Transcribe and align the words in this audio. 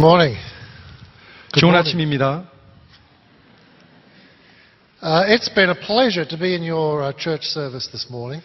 morning. 0.00 0.34
Good 1.52 1.60
좋은 1.60 1.70
morning. 1.70 1.88
아침입니다. 1.88 2.44
Uh, 5.00 5.24
it's 5.28 5.48
been 5.54 5.70
a 5.70 5.74
pleasure 5.74 6.24
to 6.26 6.36
be 6.36 6.54
in 6.54 6.62
your 6.64 7.02
uh, 7.04 7.12
church 7.16 7.44
service 7.46 7.86
this 7.92 8.08
morning 8.10 8.42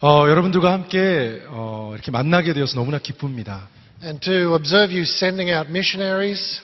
어, 0.00 0.26
여러분들과 0.28 0.72
함께 0.72 1.42
어, 1.48 1.92
이렇게 1.94 2.10
만나게 2.10 2.52
되어서 2.54 2.74
너무나 2.74 2.98
기쁩니다. 2.98 3.68
and 4.02 4.18
to 4.20 4.54
observe 4.56 4.90
you 4.90 5.02
sending 5.02 5.52
out 5.52 5.70
missionaries 5.70 6.60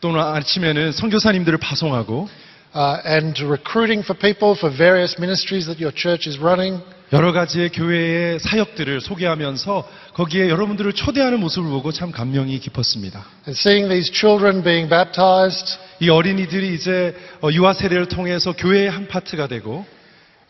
또는 0.00 0.20
아침에는 0.20 0.92
선교사님들을 0.92 1.58
파송하고 1.58 2.28
uh, 2.76 3.00
and 3.04 3.42
recruiting 3.42 4.04
for 4.04 4.14
people 4.16 4.54
for 4.54 4.70
various 4.70 5.16
ministries 5.18 5.66
that 5.66 5.80
your 5.82 5.90
church 5.92 6.28
is 6.28 6.38
running. 6.38 6.80
여러 7.13 7.31
가지의 7.31 7.69
교회의 7.69 8.39
사역들을 8.39 8.99
소개하면서 8.99 9.87
거기에 10.15 10.49
여러분들을 10.49 10.93
초대하는 10.93 11.39
모습을 11.41 11.69
보고 11.69 11.91
참 11.91 12.09
감명이 12.09 12.57
깊었습니다. 12.57 13.23
And 13.47 13.51
seeing 13.51 13.87
these 13.87 14.11
children 14.11 14.63
being 14.63 14.89
baptized 14.89 15.77
이 15.99 16.09
어린이들이 16.09 16.73
이제 16.73 17.15
어, 17.43 17.49
유아 17.51 17.73
세례를 17.73 18.07
통해서 18.07 18.53
교회의 18.53 18.89
한 18.89 19.07
파트가 19.07 19.45
되고 19.45 19.85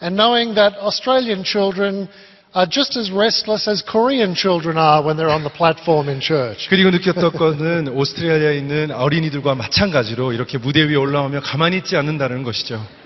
and 0.02 0.16
knowing 0.16 0.56
that 0.56 0.78
Australian 0.80 1.44
children 1.44 2.08
are 2.56 2.70
just 2.70 2.98
as 2.98 3.12
restless 3.12 3.70
as 3.70 3.84
Korean 3.84 4.34
children 4.34 4.78
are 4.78 5.04
when 5.04 5.18
they're 5.18 5.36
on 5.36 5.44
the 5.44 5.52
platform 5.52 6.08
in 6.08 6.22
church. 6.22 6.70
그리고 6.70 6.92
느꼈던 6.92 7.34
것은 7.34 7.90
오스트레일리아에 7.90 8.58
있는 8.58 8.92
어린이들과 8.92 9.56
마찬가지로 9.56 10.32
이렇게 10.32 10.58
무대 10.58 10.88
위에 10.88 10.96
올라오며 10.96 11.42
가만히 11.42 11.76
있지 11.76 11.98
않는다는 11.98 12.44
것이죠. 12.44 13.03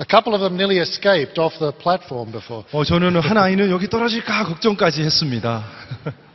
A 0.00 0.04
couple 0.04 0.34
of 0.34 0.40
them 0.40 0.56
nearly 0.56 0.78
escaped 0.78 1.38
off 1.38 1.56
the 1.58 1.72
platform 1.72 2.32
before. 2.32 2.64
어, 2.72 2.84
저는 2.84 3.16
한 3.20 3.38
아이는 3.38 3.70
여기 3.70 3.88
떨어질까 3.88 4.44
걱정까지 4.44 5.02
했습니다. 5.02 5.64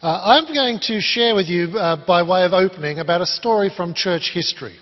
Uh, 0.00 0.06
I'm 0.24 0.46
going 0.54 0.78
to 0.86 0.98
share 1.00 1.34
with 1.34 1.50
you, 1.50 1.76
uh, 1.76 1.96
by 2.06 2.22
way 2.22 2.44
of 2.44 2.52
opening, 2.54 3.00
about 3.00 3.20
a 3.20 3.26
story 3.26 3.68
from 3.68 3.94
church 3.94 4.30
history. 4.32 4.74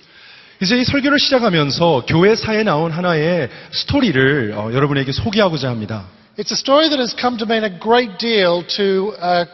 이제 0.61 0.77
이 0.79 0.85
설교를 0.85 1.19
시작하면서 1.19 2.05
교회사에 2.07 2.63
나온 2.63 2.91
하나의 2.91 3.51
스토리를 3.73 4.53
어, 4.57 4.73
여러분에게 4.73 5.13
소개하고자 5.13 5.69
합니다. 5.69 6.07
It's 6.39 6.51
a 6.51 6.57
story 6.57 6.89
that 6.89 7.01
has 7.01 7.15
come 7.19 7.39
to 7.39 7.47
mean 7.47 7.65
a 7.65 7.79
great 7.81 8.19
deal 8.19 8.63
to 8.77 9.15
uh, 9.21 9.47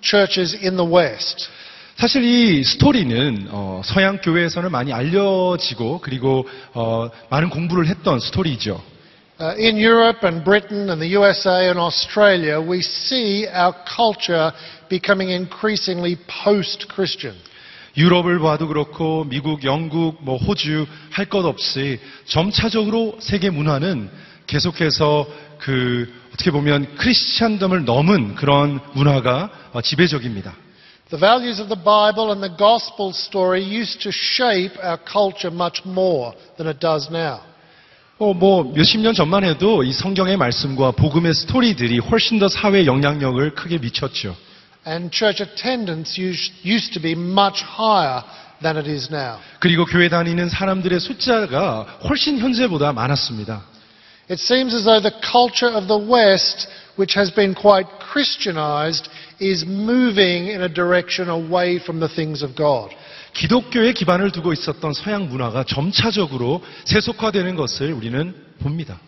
churches 0.00 0.54
in 0.54 0.76
the 0.76 0.86
West. 0.86 1.48
사실 1.97 2.25
이 2.25 2.63
스토리는 2.63 3.47
어, 3.51 3.81
서양 3.85 4.17
교회에서는 4.17 4.69
많이 4.69 4.91
알려지고 4.91 6.01
그리고 6.01 6.45
어, 6.73 7.09
많은 7.29 7.49
공부를 7.49 7.87
했던 7.87 8.19
스토리죠. 8.19 8.81
Uh, 9.37 9.53
in 9.57 9.77
Europe 9.77 10.25
and 10.25 10.45
Britain 10.45 10.89
and 10.89 11.01
the 11.01 11.13
USA 11.15 11.67
and 11.67 11.79
Australia, 11.79 12.59
we 12.59 12.79
see 12.79 13.45
our 13.47 13.73
culture 13.85 14.51
becoming 14.89 15.29
increasingly 15.31 16.17
post-Christian. 16.43 17.35
유럽을 17.97 18.39
봐도 18.39 18.67
그렇고 18.67 19.23
미국, 19.25 19.63
영국, 19.63 20.17
뭐 20.21 20.37
호주 20.37 20.85
할 21.11 21.25
것 21.27 21.45
없이 21.45 21.99
점차적으로 22.25 23.17
세계 23.19 23.49
문화는 23.49 24.09
계속해서 24.47 25.27
그 25.59 26.11
어떻게 26.33 26.51
보면 26.51 26.95
크리스찬덤을 26.97 27.85
넘은 27.85 28.35
그런 28.35 28.81
문화가 28.93 29.49
어, 29.71 29.81
지배적입니다. 29.81 30.64
The 31.10 31.18
values 31.18 31.58
of 31.58 31.68
the 31.68 31.76
Bible 31.76 32.30
and 32.30 32.40
the 32.40 32.54
gospel 32.56 33.12
story 33.12 33.62
used 33.62 34.00
to 34.02 34.12
shape 34.12 34.78
our 34.80 34.98
culture 34.98 35.50
much 35.50 35.82
more 35.84 36.34
than 36.56 36.68
it 36.68 36.78
does 36.78 37.10
now. 37.10 37.40
어, 38.18 38.34
뭐, 38.34 38.62
몇십 38.74 39.00
년 39.00 39.14
전만 39.14 39.44
해도 39.44 39.82
이 39.82 39.92
성경의 39.92 40.36
말씀과 40.36 40.92
복음의 40.92 41.34
스토리들이 41.34 41.98
훨씬 41.98 42.38
더 42.38 42.48
사회에 42.48 42.86
영향력을 42.86 43.54
크게 43.54 43.78
미쳤죠. 43.78 44.36
And 44.86 45.10
church 45.10 45.42
attendance 45.42 46.20
used, 46.20 46.52
used 46.64 46.92
to 46.92 47.02
be 47.02 47.12
much 47.12 47.64
higher 47.64 48.22
than 48.62 48.76
it 48.76 48.88
is 48.88 49.08
now. 49.10 49.38
그리고 49.58 49.86
교회 49.86 50.08
다니는 50.08 50.48
사람들의 50.48 51.00
숫자가 51.00 51.98
훨씬 52.08 52.38
현재보다 52.38 52.92
많았습니다. 52.92 53.62
It 54.28 54.38
seems 54.38 54.74
as 54.74 54.84
though 54.84 55.00
the 55.00 55.14
culture 55.20 55.68
of 55.68 55.88
the 55.88 55.98
West, 55.98 56.68
which 56.96 57.14
has 57.14 57.30
been 57.30 57.54
quite 57.54 57.86
Christianized, 57.98 59.08
is 59.40 59.64
moving 59.66 60.46
in 60.46 60.62
a 60.62 60.68
direction 60.68 61.28
away 61.28 61.80
from 61.80 61.98
the 61.98 62.08
things 62.08 62.42
of 62.42 62.54
God. 62.54 62.94
기독교에 63.34 63.92
기반을 63.92 64.30
두고 64.30 64.52
있었던 64.52 64.92
서양 64.92 65.28
문화가 65.28 65.64
점차적으로 65.64 66.62
세속화되는 66.84 67.56
것을 67.56 67.92
우리는 67.92 68.34
봅니다. 68.60 69.00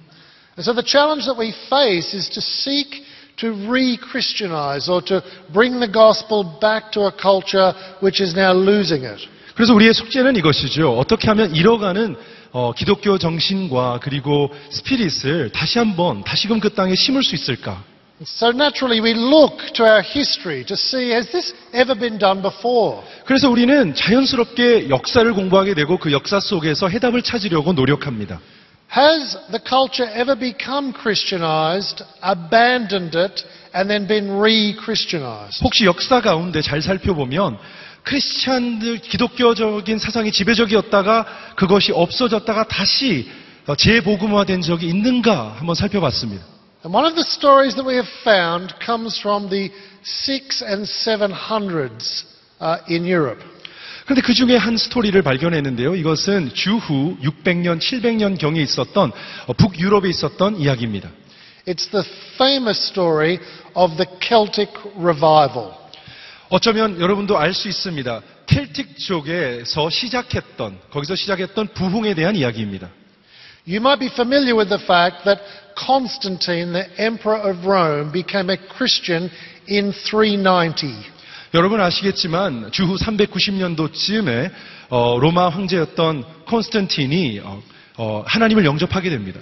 And 0.57 0.63
so 0.63 0.75
the 0.75 0.85
challenge 0.85 1.27
that 1.27 1.39
we 1.39 1.53
face 1.71 2.15
is 2.17 2.29
to 2.31 2.41
seek 2.41 3.05
to 3.37 3.53
re-Christianize 3.69 4.91
or 4.91 5.03
to 5.07 5.23
bring 5.53 5.81
the 5.81 5.91
gospel 5.91 6.59
back 6.61 6.91
to 6.93 7.07
a 7.07 7.13
culture 7.13 7.73
which 8.03 8.23
is 8.23 8.37
now 8.37 8.53
losing 8.53 9.07
it. 9.07 9.29
그래서 9.55 9.75
우리의 9.75 9.95
숙제는 9.95 10.37
이것이죠. 10.37 10.99
어떻게 10.99 11.29
하면 11.29 11.55
잃어가는 11.55 12.17
어, 12.60 12.74
기독교 12.74 13.20
정신과 13.20 14.00
그리고 14.02 14.52
스피릿을 14.72 15.52
다시 15.52 15.78
한번 15.78 16.24
다시금 16.24 16.60
그 16.60 16.74
땅에 16.74 16.96
심을 16.96 17.22
수 17.22 17.36
있을까? 17.36 17.84
So 18.24 18.50
naturally 18.50 19.00
we 19.00 19.12
look 19.12 19.74
to 19.74 19.86
our 19.86 20.02
history 20.02 20.66
to 20.66 20.74
see 20.74 21.12
has 21.12 21.30
this 21.30 21.54
ever 21.72 21.94
been 21.94 22.18
done 22.18 22.42
before? 22.42 23.04
그래서 23.26 23.48
우리는 23.48 23.94
자연스럽게 23.94 24.90
역사를 24.90 25.32
공부하게 25.32 25.76
되고 25.76 26.00
그 26.00 26.12
역사 26.12 26.40
속에서 26.40 26.90
해답을 26.90 27.22
찾으려고 27.22 27.74
노력합니다. 27.74 28.40
Has 28.90 29.38
the 29.52 29.62
culture 29.64 30.12
ever 30.20 30.34
become 30.34 30.94
Christianized, 31.00 32.04
abandoned 32.24 33.16
it, 33.16 33.46
and 33.76 33.88
then 33.88 34.08
been 34.08 34.42
re-Christianized? 34.42 35.64
혹시 35.64 35.86
역사 35.86 36.22
가운데 36.22 36.64
잘 36.64 36.82
살펴보면 36.82 37.60
크리스찬들 38.08 39.00
기독교적인 39.00 40.00
사상이 40.00 40.32
지배적이었다가 40.32 41.26
그것이 41.56 41.92
없어졌다가 41.92 42.68
다시 42.68 43.30
어, 43.68 43.76
재복음화된 43.76 44.62
적이 44.62 44.88
있는가 44.88 45.56
한번 45.58 45.76
살펴봤습니다. 45.76 46.44
And 46.86 46.96
one 46.96 47.06
of 47.06 47.16
the 47.16 47.26
stories 47.28 47.76
that 47.76 47.86
we 47.86 47.96
have 47.96 48.08
found 48.24 48.74
comes 48.84 49.20
from 49.20 49.50
the 49.50 49.72
six 50.06 50.64
and 50.64 50.88
seven 50.88 51.32
hundreds 51.32 52.26
uh, 52.62 52.80
in 52.90 53.04
Europe. 53.04 53.44
그런데 54.06 54.22
그 54.22 54.34
중에 54.34 54.56
한 54.56 54.78
스토리를 54.78 55.22
발견했는데요. 55.22 55.96
이것은 55.96 56.54
주후 56.54 57.18
600년, 57.22 57.80
700년 57.80 58.38
경에 58.38 58.62
있었던 58.62 59.12
어, 59.48 59.54
북유럽에 59.54 60.08
있었던 60.08 60.62
이야기입니다. 60.62 61.10
It's 61.68 61.92
the 61.92 62.08
famous 62.36 62.80
story 62.88 63.40
of 63.76 63.98
the 63.98 64.08
Celtic 64.22 64.72
revival. 64.96 65.74
어쩌면 66.49 67.01
여러분도 67.01 67.39
알 67.39 67.55
수 67.55 67.69
있습니다. 67.69 68.21
켈틱 68.47 68.99
쪽에서 68.99 69.89
시작했던, 69.89 70.79
거기서 70.91 71.15
시작했던 71.17 71.69
부흥에 71.69 72.15
대한 72.15 72.37
이야기입니다. 72.37 72.89
You 73.67 73.79
might 73.79 74.01
be 74.01 74.09
familiar 74.09 74.57
with 74.57 74.69
the 74.69 74.83
fact 74.83 75.25
that 75.25 75.41
Constantine, 75.79 76.73
the 76.73 76.89
emperor 76.99 77.41
of 77.41 77.65
Rome, 77.65 78.13
became 78.13 78.51
a 78.51 78.59
Christian 78.77 79.31
in 79.71 79.93
390. 79.93 80.93
여러분 81.55 81.81
아시겠지만 81.81 82.73
주후 82.73 82.97
390년도쯤에 82.97 84.51
어, 84.91 85.19
로마 85.21 85.49
황제였던 85.49 86.25
콘스탄틴이 86.47 87.41
어, 87.45 87.63
어, 87.99 88.25
하나님을 88.27 88.65
영접하게 88.65 89.11
됩니다. 89.11 89.41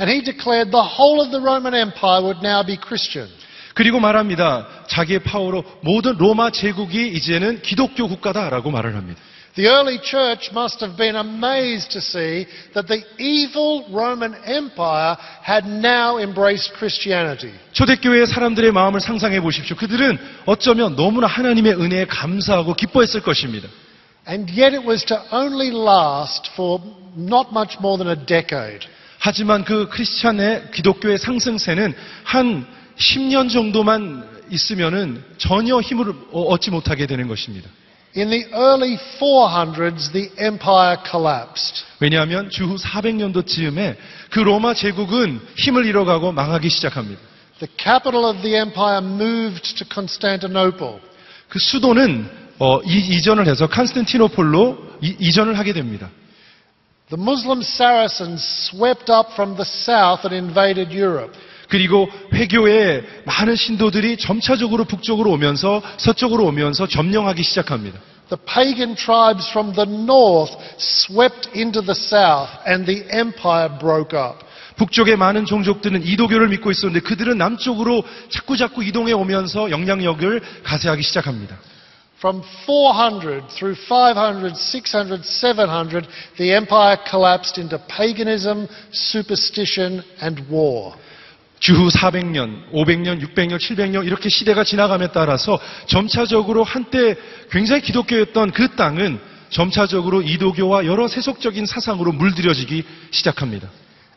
And 0.00 0.10
he 0.10 0.22
declared 0.22 0.70
the 0.70 0.82
whole 0.82 1.20
of 1.20 1.30
the 1.30 1.42
Roman 1.42 1.74
Empire 1.74 2.22
would 2.22 2.40
now 2.42 2.64
be 2.64 2.76
Christian. 2.76 3.28
그리고 3.73 3.99
말합니다. 3.99 4.67
자기의 4.87 5.19
파워로 5.19 5.63
모든 5.81 6.17
로마 6.17 6.51
제국이 6.51 7.07
이제는 7.09 7.61
기독교 7.61 8.07
국가다라고 8.07 8.71
말을 8.71 8.95
합니다. 8.95 9.19
The 9.55 9.69
early 9.69 9.99
church 10.01 10.49
must 10.51 10.83
have 10.83 10.97
been 10.97 11.15
amazed 11.15 11.91
to 11.91 12.01
see 12.01 12.47
that 12.73 12.87
the 12.87 13.05
evil 13.19 13.85
Roman 13.91 14.33
Empire 14.47 15.15
had 15.47 15.69
now 15.69 16.17
embraced 16.17 16.73
Christianity. 16.73 17.53
초대교회의 17.73 18.25
사람들의 18.25 18.71
마음을 18.71 18.99
상상해 18.99 19.39
보십시오. 19.41 19.75
그들은 19.75 20.17
어쩌면 20.47 20.95
너무나 20.95 21.27
하나님의 21.27 21.73
은혜에 21.73 22.05
감사하고 22.05 22.73
기뻐했을 22.73 23.21
것입니다. 23.21 23.69
And 24.27 24.51
yet 24.59 24.75
it 24.75 24.87
was 24.87 25.05
to 25.05 25.19
only 25.31 25.69
last 25.69 26.49
for 26.53 26.81
not 27.15 27.49
much 27.51 27.77
more 27.79 28.03
than 28.03 28.09
a 28.09 28.25
decade. 28.25 28.87
하지만 29.19 29.63
그 29.63 29.87
크리스찬의 29.89 30.71
기독교의 30.73 31.19
상승세는 31.19 31.93
한 32.23 32.65
10년 32.97 33.49
정도만 33.49 34.43
있으면은 34.49 35.23
전혀 35.37 35.79
힘을 35.79 36.13
얻지 36.31 36.71
못하게 36.71 37.07
되는 37.07 37.27
것입니다. 37.27 37.69
In 38.15 38.29
the 38.29 38.45
early 38.53 38.97
400s, 39.19 40.11
the 40.11 40.29
empire 40.39 40.97
collapsed. 41.09 41.83
왜냐하면 41.99 42.49
주후 42.51 42.75
400년도 42.75 43.47
쯤에 43.47 43.97
그 44.29 44.39
로마 44.39 44.75
제국은 44.75 45.41
힘을 45.57 45.85
잃어가고 45.85 46.31
망하기 46.31 46.69
시작합니다. 46.69 47.19
The 47.59 47.71
capital 47.77 48.25
of 48.25 48.41
the 48.43 48.55
empire 48.55 48.99
moved 48.99 49.75
to 49.75 49.87
Constantinople. 49.91 50.99
그 51.49 51.57
수도는 51.59 52.29
어, 52.59 52.81
이, 52.83 53.21
전을 53.21 53.47
해서 53.47 53.67
칸스탄티노폴로 53.67 54.77
이, 55.01 55.15
이전을 55.19 55.57
하게 55.57 55.73
됩니다. 55.73 56.09
The 57.09 57.21
Muslim 57.21 57.61
Saracens 57.61 58.41
swept 58.69 59.11
up 59.11 59.33
from 59.33 59.55
the 59.55 59.65
south 59.65 60.25
and 60.25 60.35
invaded 60.35 60.95
Europe. 60.95 61.33
그리고 61.73 62.07
회교의 62.31 63.03
많은 63.25 63.55
신도들이 63.55 64.17
점차적으로 64.17 64.83
북쪽으로 64.83 65.31
오면서 65.31 65.81
서쪽으로 65.97 66.45
오면서 66.45 66.85
점령하기 66.85 67.41
시작합니다. 67.41 67.99
The 68.29 68.39
pagan 68.45 68.95
tribes 68.95 69.49
from 69.49 69.73
the 69.73 69.89
north 69.89 70.55
swept 70.77 71.49
into 71.55 71.81
the 71.81 71.95
south 71.97 72.51
and 72.69 72.85
the 72.85 73.03
empire 73.11 73.75
broke 73.79 74.15
up. 74.15 74.45
북쪽의 74.75 75.17
많은 75.17 75.45
종족들은 75.45 76.05
이도교를 76.05 76.49
믿고 76.49 76.69
있었는데 76.69 76.99
그들은 77.07 77.39
남쪽으로 77.39 78.03
자꾸자꾸 78.29 78.83
이동해 78.83 79.13
오면서 79.13 79.71
영향력을 79.71 80.41
가세하기 80.61 81.01
시작합니다. 81.01 81.57
From 82.19 82.43
400 82.67 83.47
through 83.49 83.75
500, 83.89 84.53
600, 84.55 85.23
700, 85.23 86.07
the 86.37 86.53
empire 86.53 86.97
collapsed 87.09 87.59
into 87.59 87.79
paganism, 87.87 88.67
superstition, 88.93 90.03
and 90.21 90.39
war. 90.51 90.93
주후 91.59 91.87
400년, 91.87 92.71
500년, 92.71 93.21
600년, 93.21 93.57
700년 93.57 94.05
이렇게 94.05 94.29
시대가 94.29 94.63
지나감에 94.63 95.07
따라서 95.13 95.59
점차적으로 95.87 96.63
한때 96.63 97.15
굉장히 97.51 97.81
기독교였던 97.81 98.51
그 98.51 98.75
땅은 98.75 99.19
점차적으로 99.49 100.21
이도교와 100.21 100.85
여러 100.85 101.07
세속적인 101.07 101.65
사상으로 101.65 102.11
물들여지기 102.11 102.83
시작합니다. 103.11 103.69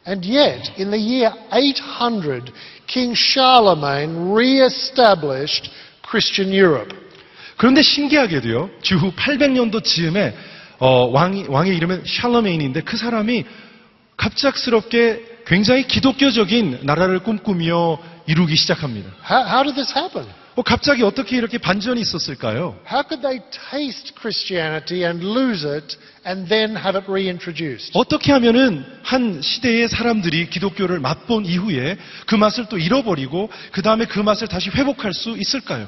And 0.09 0.27
yet, 0.27 0.73
in 0.79 0.91
the 0.91 1.01
year 1.01 1.33
800, 1.51 2.53
King 2.87 3.15
Charlemagne 3.17 4.33
re-established 4.33 5.71
Christian 6.09 6.53
Europe. 6.53 6.97
그런데 7.57 7.83
신기하게도요, 7.83 8.71
주후 8.83 9.13
800년도 9.13 9.83
즈음에 9.83 10.35
어, 10.79 11.07
왕이, 11.07 11.47
왕의 11.49 11.77
이름은 11.77 12.05
샬러메인인데 12.07 12.83
그 12.83 12.97
사람이 12.97 13.45
갑작스럽게 14.17 15.36
굉장히 15.47 15.87
기독교적인 15.87 16.81
나라를 16.83 17.21
꿈꾸며 17.21 17.99
이루기 18.27 18.57
시작합니다. 18.57 19.11
How, 19.31 19.47
how 19.47 19.63
did 19.63 19.77
this 19.77 19.97
happen? 19.97 20.27
어, 20.57 20.63
갑자기 20.63 21.03
어떻게 21.03 21.37
이렇게 21.37 21.59
반전이 21.59 22.01
있었을까요? 22.01 22.77
How 22.91 23.05
could 23.07 23.23
they 23.23 23.41
taste 23.71 24.15
Christianity 24.19 25.05
and 25.05 25.25
lose 25.25 25.65
it 25.69 25.97
and 26.27 26.49
then 26.49 26.77
have 26.77 26.99
it 26.99 27.09
reintroduced? 27.09 27.93
어떻게 27.95 28.33
하면은 28.33 28.85
한 29.03 29.41
시대의 29.41 29.89
사람들이 29.89 30.51
기독교를 30.51 30.99
맛본 30.99 31.47
이후에 31.47 31.97
그 32.27 32.35
맛을 32.35 32.67
또 32.69 32.79
잃어버리고 32.79 33.51
그 33.71 33.83
다음에 33.83 34.07
그 34.07 34.19
맛을 34.19 34.49
다시 34.49 34.71
회복할 34.71 35.15
수 35.15 35.37
있을까요? 35.39 35.87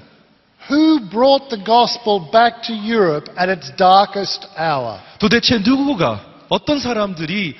Who 0.70 1.08
brought 1.08 1.48
the 1.48 1.64
gospel 1.64 2.30
back 2.30 2.62
to 2.66 2.74
Europe 2.76 3.32
at 3.40 3.50
its 3.50 3.74
darkest 3.76 4.46
hour? 4.56 4.98
도대체 5.18 5.58
누구가 5.58 6.24
어떤 6.48 6.78
사람들이 6.78 7.56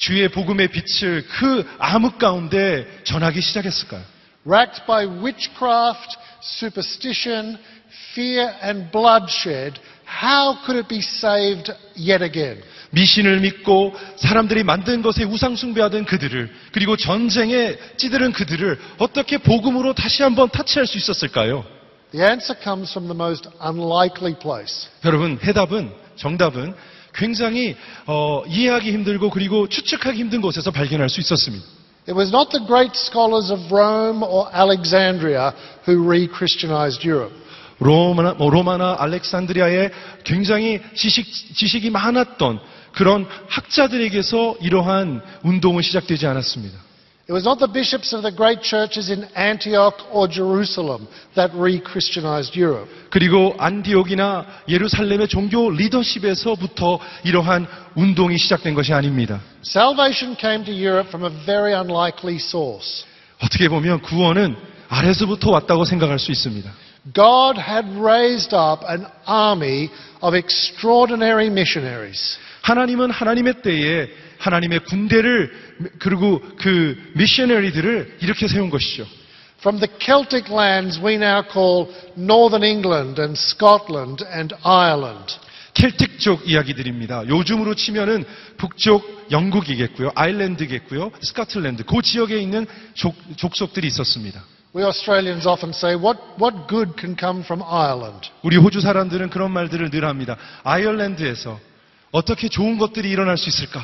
주의 0.00 0.26
복음의 0.28 0.68
빛을 0.68 1.26
그 1.28 1.68
암흑 1.78 2.18
가운데 2.18 2.86
전하기 3.04 3.42
시작했을까요? 3.42 4.02
Racked 4.46 4.86
by 4.86 5.04
witchcraft, 5.04 6.16
superstition, 6.42 7.58
fear, 8.14 8.50
and 8.64 8.90
bloodshed, 8.90 9.78
how 10.08 10.56
could 10.64 10.78
it 10.78 10.88
be 10.88 11.00
saved 11.00 11.70
yet 11.94 12.24
again? 12.24 12.62
미신을 12.92 13.40
믿고 13.40 13.94
사람들이 14.16 14.64
만든 14.64 15.02
것에 15.02 15.24
우상 15.24 15.54
숭배하던 15.54 16.06
그들을 16.06 16.50
그리고 16.72 16.96
전쟁에 16.96 17.76
찌들은 17.98 18.32
그들을 18.32 18.80
어떻게 18.96 19.36
복음으로 19.36 19.92
다시 19.92 20.22
한번 20.22 20.48
타치할 20.48 20.86
수 20.86 20.96
있었을까요? 20.96 21.62
The 22.12 22.26
answer 22.26 22.58
comes 22.60 22.90
from 22.90 23.06
the 23.06 23.14
most 23.14 23.46
unlikely 23.62 24.34
place. 24.40 24.88
여러분 25.04 25.38
해답은 25.44 25.92
정답은 26.16 26.74
굉장히 27.20 27.76
어, 28.06 28.42
이해하기 28.48 28.90
힘들고 28.92 29.28
그리고 29.28 29.68
추측하기 29.68 30.18
힘든 30.18 30.40
곳에서 30.40 30.70
발견할 30.70 31.10
수 31.10 31.20
있었습니다. 31.20 31.64
It 32.08 32.16
was 32.16 32.30
not 32.30 32.50
the 32.50 32.66
great 32.66 32.96
scholars 32.96 33.52
of 33.52 33.60
Rome 33.70 34.24
or 34.24 34.48
Alexandria 34.54 35.52
who 35.86 36.02
re-Christianized 36.02 37.06
Europe. 37.06 37.36
로마나, 37.78 38.32
뭐 38.34 38.50
로마나 38.50 38.96
알렉산드리아에 38.98 39.90
굉장히 40.24 40.80
지식, 40.94 41.26
지식이 41.54 41.90
많았던 41.90 42.58
그런 42.92 43.26
학자들에게서 43.48 44.56
이러한 44.60 45.22
운동은 45.42 45.82
시작되지 45.82 46.26
않았습니다. 46.26 46.76
It 47.29 47.33
was 47.33 47.43
not 47.43 47.57
the 47.57 47.67
bishops 47.67 48.13
of 48.13 48.21
the 48.21 48.31
great 48.31 48.61
churches 48.61 49.09
in 49.09 49.23
Antioch 49.35 49.95
or 50.11 50.27
Jerusalem 50.27 51.07
that 51.33 51.49
re-Christianized 51.55 52.55
Europe. 52.55 52.87
그리고 53.09 53.55
안디옥이나 53.57 54.45
예루살렘의 54.69 55.27
종교 55.27 55.71
리더십에서부터 55.71 56.99
이러한 57.23 57.65
운동이 57.95 58.37
시작된 58.37 58.75
것이 58.75 58.93
아닙니다. 58.93 59.41
Salvation 59.65 60.37
came 60.39 60.63
to 60.65 60.71
Europe 60.71 61.09
from 61.09 61.25
a 61.25 61.45
very 61.45 61.73
unlikely 61.73 62.35
source. 62.35 63.05
어떻게 63.41 63.69
보면 63.69 64.01
구원은 64.01 64.55
아래서부터 64.87 65.49
왔다고 65.49 65.83
생각할 65.83 66.19
수 66.19 66.31
있습니다. 66.31 66.71
God 67.13 67.59
had 67.59 67.87
raised 67.97 68.55
up 68.55 68.85
an 68.87 69.07
army 69.27 69.89
of 70.21 70.37
extraordinary 70.37 71.47
missionaries. 71.47 72.37
하나님은 72.61 73.09
하나님의 73.09 73.61
때에 73.63 74.09
하나님의 74.40 74.80
군대를 74.80 75.52
그리고 75.98 76.40
그 76.58 76.96
미셔너리들을 77.14 78.18
이렇게 78.20 78.48
세운 78.48 78.70
것이죠. 78.70 79.06
From 79.60 79.78
the 79.78 79.88
Celtic 80.00 80.50
lands 80.50 80.98
we 80.98 81.14
now 81.14 81.42
call 81.42 81.88
Northern 82.16 82.64
England 82.64 83.20
and 83.20 83.38
Scotland 83.38 84.24
and 84.34 84.54
Ireland. 84.64 85.36
켈틱족 85.74 86.48
이야기들입니다. 86.50 87.28
요즘으로 87.28 87.74
치면은 87.74 88.24
북쪽 88.56 89.28
영국이겠고요, 89.30 90.10
아일랜드겠고요, 90.14 91.12
스코틀랜드 91.20 91.84
그 91.84 92.02
지역에 92.02 92.38
있는 92.40 92.66
족, 92.94 93.14
족속들이 93.36 93.86
있었습니다. 93.86 94.42
We 94.74 94.84
Australians 94.84 95.46
often 95.46 95.70
say, 95.74 95.96
what, 95.96 96.20
what 96.40 96.68
good 96.68 96.94
can 96.98 97.16
come 97.18 97.42
from 97.42 97.62
Ireland? 97.62 98.30
우리 98.42 98.56
호주 98.56 98.80
사람들은 98.80 99.30
그런 99.30 99.52
말들을 99.52 99.90
늘 99.90 100.04
합니다. 100.04 100.36
아일랜드에서 100.64 101.58
어떻게 102.12 102.48
좋은 102.48 102.78
것들이 102.78 103.10
일어날 103.10 103.36
수 103.36 103.48
있을까? 103.48 103.80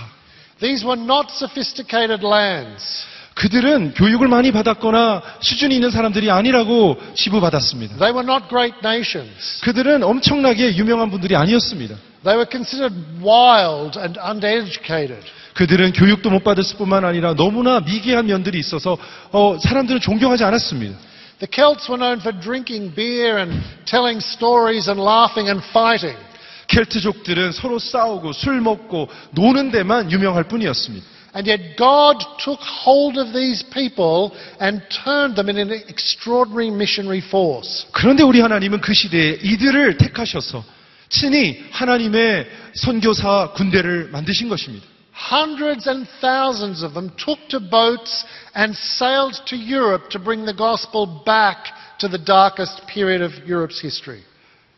These 0.59 0.85
were 0.85 1.01
not 1.01 1.29
sophisticated 1.31 2.25
lands. 2.25 3.05
그들은 3.33 3.93
교육을 3.93 4.27
많이 4.27 4.51
받았거나 4.51 5.21
수준이 5.39 5.73
있는 5.73 5.89
사람들이 5.89 6.29
아니라고 6.29 6.97
치부받았습니다. 7.15 7.97
They 7.97 8.13
were 8.13 8.27
not 8.29 8.47
great 8.49 8.77
nations. 8.83 9.61
그들은 9.61 10.03
엄청나게 10.03 10.75
유명한 10.75 11.09
분들이 11.09 11.35
아니었습니다. 11.35 11.95
They 12.23 12.37
were 12.37 12.45
considered 12.49 12.93
wild 13.23 13.97
and 13.97 14.19
uneducated. 14.19 15.25
그들은 15.53 15.93
교육도 15.93 16.29
못 16.29 16.43
받았을 16.43 16.77
뿐만 16.77 17.03
아니라 17.03 17.33
너무나 17.33 17.79
미개한 17.79 18.27
면들이 18.27 18.59
있어서 18.59 18.97
어, 19.31 19.57
사람들은 19.59 20.01
존경하지 20.01 20.43
않았습니다. 20.43 20.97
The 21.39 21.49
Celts 21.51 21.89
were 21.89 21.97
known 21.97 22.19
for 22.19 22.31
drinking 22.39 22.93
beer 22.93 23.39
and 23.39 23.59
telling 23.85 24.21
stories 24.21 24.87
and 24.87 25.01
laughing 25.01 25.49
and 25.49 25.65
fighting. 25.71 26.17
켈트족들은 26.67 27.51
서로 27.51 27.79
싸우고 27.79 28.33
술 28.33 28.61
먹고 28.61 29.09
노는 29.31 29.71
데만 29.71 30.11
유명할 30.11 30.45
뿐이었습니다. 30.45 31.05
And 31.33 31.49
yet 31.49 31.77
God 31.77 32.19
took 32.39 32.59
hold 32.61 33.17
of 33.17 33.31
these 33.31 33.63
people 33.69 34.31
and 34.61 34.83
turned 34.89 35.35
them 35.35 35.49
into 35.49 35.73
an 35.73 35.83
extraordinary 35.87 36.67
missionary 36.67 37.23
force. 37.25 37.87
그런데 37.93 38.23
우리 38.23 38.41
하나님은 38.41 38.81
그 38.81 38.93
시대에 38.93 39.39
이들을 39.41 39.97
택하셔서 39.97 40.63
친히 41.07 41.63
하나님의 41.71 42.47
선교사 42.75 43.51
군대를 43.53 44.09
만드신 44.11 44.49
것입니다. 44.49 44.85
Hundreds 45.13 45.87
and 45.87 46.07
thousands 46.19 46.83
of 46.83 46.93
them 46.93 47.11
took 47.15 47.37
to 47.49 47.59
boats 47.59 48.25
and 48.55 48.75
sailed 48.75 49.39
to 49.45 49.55
Europe 49.55 50.09
to 50.09 50.19
bring 50.19 50.45
the 50.45 50.55
gospel 50.55 51.23
back 51.25 51.71
to 51.99 52.09
the 52.09 52.17
darkest 52.17 52.81
period 52.87 53.21
of 53.21 53.31
Europe's 53.47 53.79
history. 53.79 54.23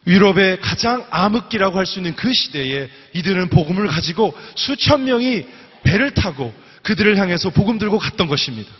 유럽의 0.06 0.60
가장 0.60 1.06
암흑기라고 1.10 1.78
할 1.78 1.86
수 1.86 1.98
있는 1.98 2.14
그 2.16 2.32
시대에 2.32 2.88
이들은 3.14 3.50
복음을 3.50 3.86
가지고 3.88 4.34
수천 4.54 5.04
명이 5.04 5.46
배를 5.82 6.12
타고 6.12 6.52
그들을 6.82 7.16
향해서 7.18 7.50
복음 7.50 7.78
들고 7.78 7.98
갔던 7.98 8.28
것입니다. 8.28 8.70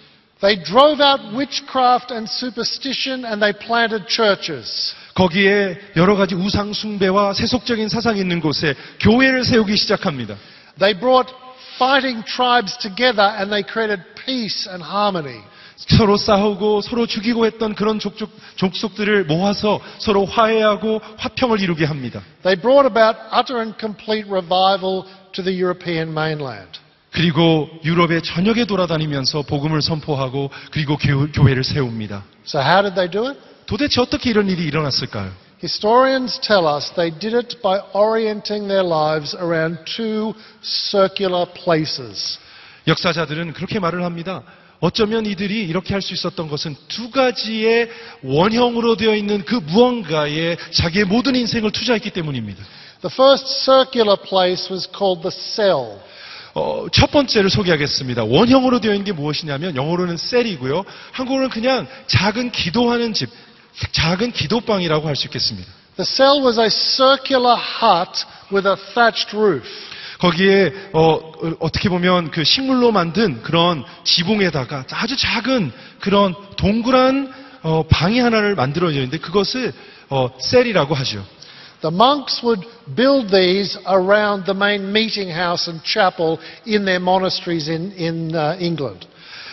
They 0.40 0.62
drove 0.62 1.04
out 1.04 1.34
witchcraft 1.34 2.14
and 2.14 2.30
superstition 2.30 3.24
and 3.24 3.40
they 3.40 3.52
planted 3.52 4.06
churches. 4.08 4.94
거기에 5.14 5.78
여러 5.96 6.14
가지 6.14 6.36
우상 6.36 6.72
숭배와 6.72 7.34
세속적인 7.34 7.88
사상이 7.88 8.20
있는 8.20 8.40
곳에 8.40 8.74
교회를 9.00 9.42
세우기 9.42 9.76
시작합니다. 9.76 10.36
They 10.78 10.98
brought 10.98 11.34
fighting 11.74 12.24
tribes 12.24 12.78
together 12.78 13.26
and 13.36 13.50
they 13.50 13.64
created 13.66 14.02
peace 14.24 14.70
and 14.70 14.82
harmony. 14.84 15.42
서로 15.78 16.16
싸우고 16.16 16.80
서로 16.80 17.06
죽이고 17.06 17.46
했던 17.46 17.74
그런 17.74 18.00
족족, 18.00 18.30
족속들을 18.56 19.24
모아서 19.24 19.80
서로 19.98 20.24
화해하고 20.24 21.00
화평을 21.16 21.60
이루게 21.60 21.84
합니다. 21.84 22.20
They 22.42 22.60
brought 22.60 22.86
about 22.86 23.18
utter 23.32 23.62
and 23.62 23.78
complete 23.78 24.28
revival 24.28 25.04
to 25.32 25.44
the 25.44 25.62
European 25.62 26.10
mainland. 26.10 26.80
그리고 27.12 27.68
유럽의 27.84 28.22
전역에 28.22 28.64
돌아다니면서 28.64 29.42
복음을 29.42 29.80
선포하고 29.80 30.50
그리고 30.72 30.96
교, 30.96 31.30
교회를 31.30 31.64
세웁니다. 31.64 32.24
So 32.44 32.60
how 32.60 32.82
did 32.82 32.94
they 32.94 33.10
do 33.10 33.26
it? 33.28 33.38
도대체 33.66 34.00
어떻게 34.00 34.30
이런 34.30 34.48
일이 34.48 34.64
일어났을까요? 34.64 35.30
Historians 35.62 36.40
tell 36.40 36.66
us 36.66 36.92
they 36.94 37.10
did 37.16 37.34
it 37.36 37.60
by 37.62 37.80
orienting 37.94 38.68
their 38.68 38.86
lives 38.86 39.34
around 39.36 39.78
two 39.84 40.34
circular 40.62 41.46
places. 41.52 42.38
역사자들은 42.86 43.52
그렇게 43.52 43.78
말을 43.78 44.04
합니다. 44.04 44.42
어쩌면 44.80 45.26
이들이 45.26 45.64
이렇게 45.64 45.92
할 45.94 46.02
수 46.02 46.14
있었던 46.14 46.48
것은 46.48 46.76
두 46.88 47.10
가지의 47.10 47.90
원형으로 48.22 48.96
되어 48.96 49.14
있는 49.14 49.44
그 49.44 49.56
무언가에 49.56 50.56
자기의 50.72 51.04
모든 51.06 51.34
인생을 51.36 51.70
투자했기 51.72 52.10
때문입니다. 52.10 52.62
The 53.02 53.12
first 53.12 53.46
circular 53.64 54.16
place 54.16 54.68
was 54.72 54.88
called 54.96 55.22
the 55.28 55.30
cell. 55.32 55.98
어, 56.54 56.86
첫 56.92 57.10
번째를 57.10 57.50
소개하겠습니다. 57.50 58.24
원형으로 58.24 58.80
되어 58.80 58.92
있는 58.92 59.04
게 59.04 59.12
무엇이냐면 59.12 59.76
영어로는 59.76 60.16
셀이고요. 60.16 60.84
한국어로는 61.12 61.50
그냥 61.50 61.86
작은 62.06 62.50
기도하는 62.52 63.12
집, 63.12 63.28
작은 63.92 64.32
기도방이라고 64.32 65.06
할 65.06 65.14
수 65.16 65.26
있겠습니다. 65.26 65.68
The 65.96 66.06
cell 66.06 66.40
was 66.44 66.58
a 66.58 66.70
circular 66.70 67.56
hut 67.82 68.24
with 68.52 68.66
a 68.68 68.76
thatched 68.94 69.36
roof. 69.36 69.66
거기에 70.18 70.72
어, 70.92 71.32
떻게 71.72 71.88
보면 71.88 72.30
그 72.30 72.44
식물로 72.44 72.92
만든 72.92 73.42
그런 73.42 73.84
지붕에다가 74.04 74.84
아주 74.90 75.16
작은 75.16 75.72
그런 76.00 76.34
동그란 76.56 77.32
어, 77.62 77.84
방이 77.88 78.20
하나를 78.20 78.54
만들어져 78.54 78.94
있는데 78.96 79.18
그것을 79.18 79.72
어, 80.08 80.30
셀이라고 80.40 80.94
하죠. 80.94 81.24
The 81.80 81.94
monks 81.94 82.44
would 82.44 82.66
build 82.96 83.30
these 83.30 83.78
around 83.86 84.46
the 84.46 84.56
main 84.56 84.90
meeting 84.90 85.30
house 85.30 85.70
and 85.70 85.80
chapel 85.84 86.38
in 86.66 86.84
their 86.84 87.00
monasteries 87.00 87.70
in, 87.70 87.92
in 87.96 88.34
uh, 88.34 88.58
England. 88.60 89.06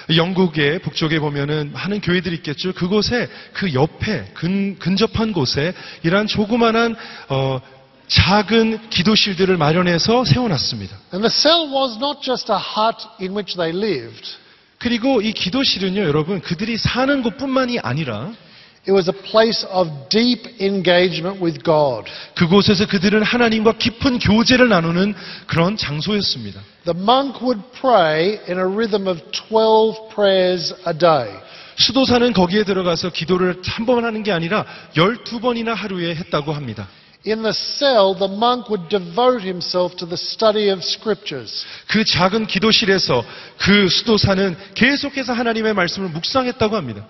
영국의 0.10 0.80
북쪽에 0.80 1.20
보면은 1.20 1.72
많은 1.74 2.02
교회들이 2.02 2.36
있겠죠. 2.38 2.74
그곳에 2.74 3.28
그 3.54 3.74
옆에 3.74 4.32
근, 4.34 4.78
근접한 4.80 5.34
곳에 5.34 5.74
이러한 6.04 6.28
조그만한 6.28 6.96
어, 7.30 7.60
작은 8.08 8.90
기도실들을 8.90 9.58
마련해서 9.58 10.26
세워놨습니다. 10.26 10.96
And 11.14 11.28
the 11.28 11.30
cell 11.30 11.68
was 11.74 11.98
not 11.98 12.22
just 12.22 12.52
a 12.52 12.58
hut 12.58 12.98
in 13.20 13.32
which 13.36 13.56
they 13.58 13.76
lived, 13.76 14.28
그리고 14.78 15.22
이 15.22 15.34
기도실은요, 15.34 16.02
여러분 16.04 16.42
그들이 16.42 16.78
사는 16.78 17.24
곳뿐만이 17.24 17.80
아니라 17.80 18.32
it 18.88 18.92
was 18.92 19.10
a 19.10 19.16
place 19.32 19.66
of 19.72 19.90
deep 20.10 20.48
engagement 20.62 21.44
with 21.44 21.64
God. 21.64 22.06
그곳에서 22.36 22.86
그들은 22.86 23.24
하나님과 23.24 23.74
깊은 23.80 24.20
교제를 24.20 24.70
나누는 24.70 25.16
그런 25.48 25.76
장소였습니다. 25.76 26.62
The 26.86 27.00
monk 27.02 27.40
would 27.42 27.62
pray 27.82 28.38
in 28.48 28.60
a 28.60 28.66
rhythm 28.66 29.08
of 29.08 29.20
12 29.32 30.14
prayers 30.14 30.76
a 30.88 30.94
day. 30.96 31.34
수도사는 31.78 32.32
거기에 32.34 32.64
들어가서 32.64 33.10
기도를 33.10 33.62
한 33.66 33.86
번 33.88 34.06
하는 34.06 34.22
게 34.24 34.32
아니라 34.32 34.66
12번이나 34.96 35.74
하루에 35.74 36.14
했다고 36.16 36.54
합니다. 36.54 36.88
In 37.28 37.42
the 37.42 37.54
cell, 37.54 38.14
the 38.14 38.32
monk 38.32 38.70
would 38.70 38.88
devote 38.88 39.42
himself 39.42 39.96
to 39.98 40.06
the 40.06 40.18
study 40.18 40.70
of 40.70 40.84
scriptures. 40.84 41.66
그 41.88 42.04
작은 42.06 42.46
기도실에서 42.46 43.26
그 43.58 43.90
수도사는 43.90 44.56
계속해서 44.76 45.34
하나님의 45.34 45.74
말씀을 45.74 46.10
묵상했다고 46.10 46.76
합니다. 46.76 47.08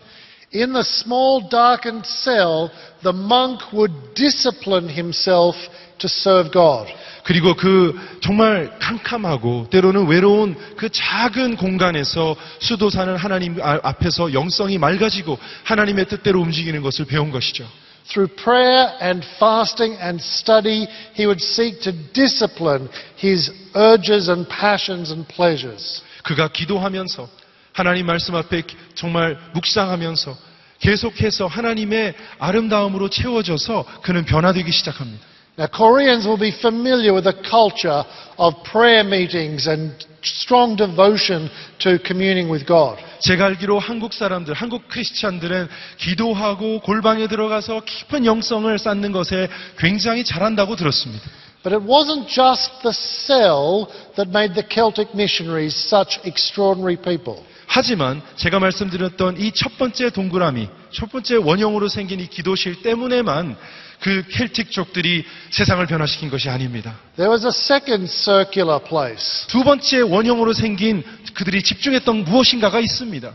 In 0.56 0.72
the 0.72 0.84
small 0.86 1.50
darkened 1.50 2.08
cell, 2.08 2.70
the 3.04 3.14
monk 3.14 3.60
would 3.74 3.94
discipline 4.14 4.90
himself 4.90 5.58
to 5.98 6.08
serve 6.08 6.50
God. 6.52 6.90
그리고 7.26 7.56
그 7.56 8.00
정말 8.22 8.78
캄캄하고 8.80 9.68
때로는 9.70 10.08
외로운 10.08 10.56
그 10.78 10.88
작은 10.90 11.58
공간에서 11.58 12.38
수도사는 12.60 13.18
하나님 13.18 13.60
아- 13.62 13.80
앞에서 13.84 14.32
영성이 14.32 14.78
맑아지고 14.78 15.38
하나님의 15.64 16.08
뜻대로 16.08 16.40
움직이는 16.40 16.82
것을 16.82 17.04
배운 17.04 17.32
것이죠. 17.32 17.68
Through 18.09 18.35
prayer 18.35 18.97
and 19.01 19.25
fasting 19.39 19.95
and 20.01 20.21
study, 20.21 20.89
he 21.15 21.27
would 21.27 21.41
seek 21.41 21.81
to 21.83 21.93
discipline 21.93 22.89
his 23.17 23.53
urges 23.75 24.29
and 24.29 24.49
passions 24.49 25.13
and 25.13 25.29
pleasures. 25.29 26.03
그가 26.25 26.49
기도하면서 26.49 27.29
하나님 27.73 28.07
말씀 28.07 28.35
앞에 28.35 28.63
정말 28.95 29.39
묵상하면서 29.55 30.37
계속해서 30.81 31.47
하나님의 31.47 32.15
아름다움으로 32.39 33.11
채워져서 33.11 33.85
그는 34.03 34.25
변화되기 34.25 34.73
시작합니다. 34.73 35.25
Now, 35.59 35.69
Koreans 35.69 36.27
will 36.27 36.41
be 36.41 36.51
familiar 36.51 37.13
with 37.13 37.25
the 37.25 37.37
culture 37.49 38.03
of 38.39 38.63
prayer 38.65 39.05
meetings 39.05 39.69
and 39.69 39.93
strong 40.28 40.76
devotion 40.76 41.50
to 41.80 41.98
communing 42.06 42.52
with 42.52 42.66
God. 42.66 43.02
제가 43.20 43.46
알기로 43.46 43.80
한국 43.80 44.14
사람들, 44.14 44.54
한국 44.54 44.88
크리스찬들은 44.88 45.68
기도하고 45.98 46.80
골방에 46.82 47.28
들어가서 47.28 47.82
깊은 47.86 48.26
영성을 48.26 48.78
쌓는 48.78 49.12
것에 49.12 49.48
굉장히 49.78 50.24
잘한다고 50.24 50.76
들었습니다. 50.76 51.24
But 51.64 51.76
it 51.76 51.84
wasn't 51.88 52.28
just 52.28 52.72
the 52.84 52.94
cell 52.94 53.88
that 54.16 54.30
made 54.30 54.54
the 54.54 54.64
Celtic 54.70 55.10
missionaries 55.16 55.76
such 55.76 56.20
extraordinary 56.24 56.96
people. 56.96 57.44
하지만 57.68 58.22
제가 58.36 58.60
말씀드렸던 58.60 59.38
이 59.40 59.52
첫 59.52 59.78
번째 59.80 60.12
동그라미, 60.12 60.70
첫 60.92 61.12
번째 61.12 61.38
원형으로 61.38 61.88
생긴 61.88 62.20
이 62.20 62.28
기도실 62.28 62.84
때문에만 62.84 63.58
그 64.06 64.24
켈틱족들이 64.30 65.26
세상을 65.50 65.84
변화시킨 65.88 66.30
것이 66.30 66.48
아닙니다. 66.48 66.96
There 67.16 67.32
was 67.32 67.44
a 67.44 67.50
second 67.50 68.06
circular 68.08 68.80
place. 68.80 69.48
두 69.48 69.64
번째 69.64 70.02
원형으로 70.02 70.54
생긴 70.54 71.04
그들이 71.34 71.64
집중했던 71.64 72.24
무엇인가가 72.24 72.80
있습니다. 72.80 73.34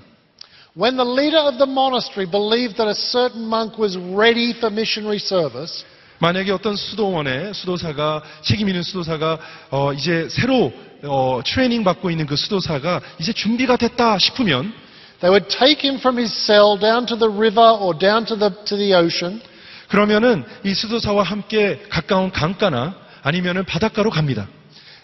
When 0.78 0.96
the 0.96 1.10
leader 1.10 1.42
of 1.42 1.58
the 1.58 1.68
monastery 1.68 2.30
believed 2.30 2.76
that 2.76 2.86
a 2.86 2.94
certain 2.94 3.46
monk 3.46 3.82
was 3.82 3.98
ready 3.98 4.50
for 4.54 4.70
missionary 4.70 5.16
service, 5.16 5.84
만약에 6.20 6.52
어떤 6.52 6.76
수도원의 6.76 7.52
수도사가 7.52 8.22
책임 8.42 8.68
있는 8.68 8.84
수도사가 8.84 9.40
어, 9.70 9.92
이제 9.92 10.28
새로 10.30 10.72
어, 11.02 11.40
트레이닝 11.44 11.82
받고 11.82 12.12
있는 12.12 12.26
그 12.26 12.36
수도사가 12.36 13.00
이제 13.18 13.32
준비가 13.32 13.76
됐다 13.76 14.18
싶으면 14.18 14.72
they 15.18 15.34
would 15.34 15.48
take 15.48 15.82
him 15.82 15.98
from 15.98 16.16
his 16.16 16.32
cell 16.32 16.78
down 16.78 17.06
to 17.06 17.18
the 17.18 17.28
river 17.28 17.74
or 17.74 17.92
down 17.98 18.24
to 18.24 18.38
the, 18.38 18.54
to 18.66 18.76
the 18.76 18.94
ocean, 18.94 19.42
그러면은 19.90 20.44
이 20.64 20.72
수도사와 20.72 21.22
함께 21.24 21.82
가까운 21.90 22.30
강가나 22.30 22.94
아니면은 23.22 23.64
바닷가로 23.64 24.10
갑니다. 24.10 24.48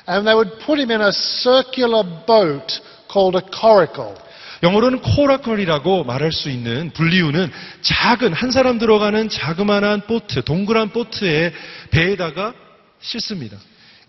and 0.08 0.24
they 0.24 0.34
would 0.34 0.64
put 0.64 0.78
him 0.78 0.90
in 0.90 1.02
a 1.02 1.12
circular 1.12 2.04
boat 2.26 2.80
called 3.12 3.36
a 3.36 3.42
coracle. 3.52 4.14
영어로는 4.62 5.00
코라컬이라고 5.00 6.04
말할 6.04 6.32
수 6.32 6.48
있는 6.48 6.90
분리우는 6.94 7.52
작은 7.82 8.32
한 8.32 8.50
사람 8.50 8.78
들어가는 8.78 9.28
자그마한 9.28 10.02
보트, 10.06 10.44
동그란 10.44 10.90
보트에 10.90 11.52
배에다가 11.90 12.54
싣습니다. 13.00 13.58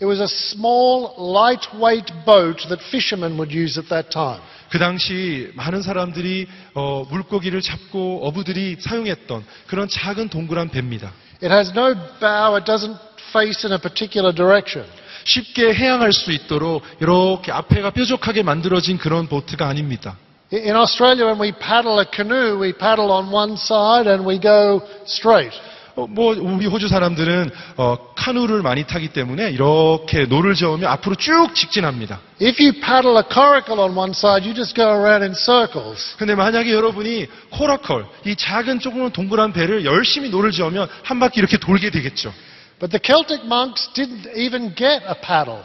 It 0.01 0.07
was 0.07 0.21
a 0.21 0.27
small, 0.29 1.15
lightweight 1.17 2.11
boat 2.27 2.59
that 2.69 2.83
fishermen 2.89 3.39
would 3.39 3.53
use 3.55 3.79
at 3.79 3.89
that 3.89 4.11
time. 4.11 4.41
그 4.69 4.79
당시 4.79 5.51
많은 5.55 5.83
사람들이 5.83 6.47
어, 6.75 7.05
물고기를 7.11 7.61
잡고 7.61 8.27
어부들이 8.27 8.79
사용했던 8.81 9.45
그런 9.67 9.89
작은 9.89 10.29
동그란 10.31 10.71
배입니다. 10.71 11.13
It 11.43 11.53
has 11.53 11.71
no 11.71 11.95
bow, 12.21 12.57
it 12.57 12.65
doesn't 12.65 12.97
face 13.31 13.67
in 13.67 13.73
a 13.73 13.79
particular 13.79 14.35
direction. 14.35 14.89
쉽게 15.25 15.75
해양할 15.75 16.13
수 16.13 16.33
있도록 16.33 16.83
이렇게 17.01 17.53
앞에가 17.53 17.91
뾰족하게 17.91 18.43
만들어진 18.43 18.99
그런 18.99 19.29
보트가 19.29 19.69
아닙니다. 19.69 20.17
I- 20.53 20.59
In 20.67 20.75
Australia, 20.77 21.27
when 21.27 21.41
we 21.41 21.53
paddle 21.53 22.01
a 22.01 22.05
canoe, 22.13 22.59
we 22.61 22.73
paddle 22.73 23.11
on 23.13 23.33
one 23.33 23.55
side 23.55 24.09
and 24.11 24.27
we 24.27 24.41
go 24.41 24.83
straight. 25.07 25.53
어, 25.98 26.06
뭐 26.06 26.36
우리 26.40 26.68
호주 26.68 26.88
사람들은 26.88 27.50
어, 27.78 27.98
카누를 28.16 28.62
많이 28.62 28.86
타기 28.86 29.10
때문에 29.10 29.50
이렇게 29.50 30.26
노를 30.26 30.54
저으면 30.54 30.90
앞으로 30.92 31.16
쭉 31.16 31.56
직진합니다. 31.56 32.20
If 32.40 32.62
you 32.64 32.80
paddle 32.80 33.18
a 33.18 33.24
coracle 33.28 33.82
on 33.82 33.98
one 33.98 34.12
side, 34.12 34.48
you 34.48 34.54
just 34.54 34.76
go 34.76 34.86
around 34.86 35.24
in 35.24 35.34
circles. 35.34 36.16
근데 36.18 36.36
만약에 36.36 36.72
여러분이 36.72 37.26
coracle, 37.50 38.06
이 38.26 38.36
작은 38.36 38.80
조그만 38.80 39.12
동그란 39.12 39.54
배를 39.54 39.86
열심히 39.86 40.30
노를 40.30 40.52
저으면 40.52 40.88
한 41.02 41.20
바퀴 41.20 41.40
이렇게 41.40 41.58
돌게 41.58 41.90
되겠죠. 41.90 42.32
But 42.80 42.92
the 42.92 43.02
Celtic 43.04 43.44
monks 43.44 43.90
didn't 43.94 44.30
even 44.38 44.76
get 44.76 45.04
a 45.04 45.16
paddle. 45.20 45.64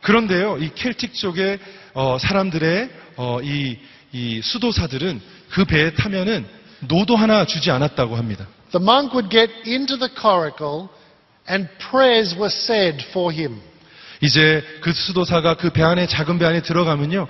그런데요, 0.00 0.56
이 0.60 0.70
켈틱 0.74 1.12
쪽의 1.12 1.58
어, 1.92 2.16
사람들의 2.18 2.88
어, 3.16 3.38
이, 3.42 3.76
이 4.12 4.40
수도사들은 4.42 5.20
그 5.50 5.66
배에 5.66 5.92
타면은 5.92 6.46
노도 6.88 7.16
하나 7.16 7.44
주지 7.44 7.70
않았다고 7.70 8.16
합니다. 8.16 8.46
The 8.73 8.79
monk 8.79 9.13
would 9.13 9.29
get 9.29 9.49
into 9.65 9.97
the 9.97 10.09
coracle 10.09 10.89
and 11.47 11.67
prayers 11.91 12.35
were 12.37 12.51
said 12.51 13.03
for 13.09 13.33
him. 13.33 13.61
이제 14.21 14.63
그 14.81 14.91
수도사가 14.91 15.55
그 15.55 15.71
배 15.71 15.81
안에 15.81 16.05
작은 16.07 16.39
배 16.39 16.45
안에 16.45 16.61
들어가면요, 16.61 17.27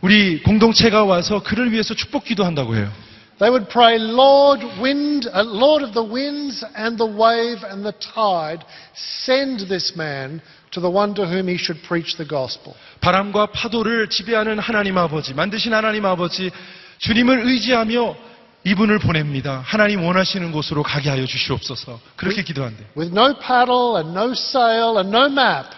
우리 0.00 0.42
공동체가 0.42 1.04
와서 1.04 1.42
그를 1.42 1.70
위해서 1.72 1.94
축복 1.94 2.24
기도한다고 2.24 2.74
해요. 2.76 2.90
They 3.38 3.50
would 3.50 3.70
pray, 3.70 3.96
Lord, 3.98 4.64
wind, 4.80 5.26
uh, 5.28 5.44
Lord 5.44 5.82
of 5.84 5.94
the 5.94 6.04
winds 6.04 6.64
and 6.76 6.98
the 6.98 7.08
wave 7.08 7.64
and 7.64 7.84
the 7.84 7.94
tide, 7.96 8.64
send 9.24 9.68
this 9.68 9.96
man 9.96 10.42
to 10.72 10.80
the 10.80 10.90
one 10.90 11.14
to 11.14 11.24
whom 11.24 11.48
he 11.48 11.56
should 11.56 11.80
preach 11.82 12.16
the 12.16 12.28
gospel. 12.28 12.74
바람과 13.00 13.46
파도를 13.52 14.10
지배하는 14.10 14.58
하나님 14.58 14.98
아버지, 14.98 15.32
만드신 15.32 15.72
하나님 15.72 16.04
아버지, 16.04 16.50
주님을 16.98 17.46
의지하며 17.46 18.14
이분을 18.65 18.97
보냅니다. 18.97 19.61
하나님 19.63 20.03
원하시는 20.03 20.51
곳으로 20.51 20.81
가게 20.81 21.09
하여 21.09 21.25
주시옵소서. 21.25 21.99
그렇게 22.15 22.41
기도한대. 22.43 22.83
With 22.97 23.17
no 23.17 23.37
paddle 23.39 23.95
and 23.95 24.17
no 24.17 24.31
sail 24.31 24.97
and 24.97 25.15
no 25.15 25.25
map, 25.27 25.69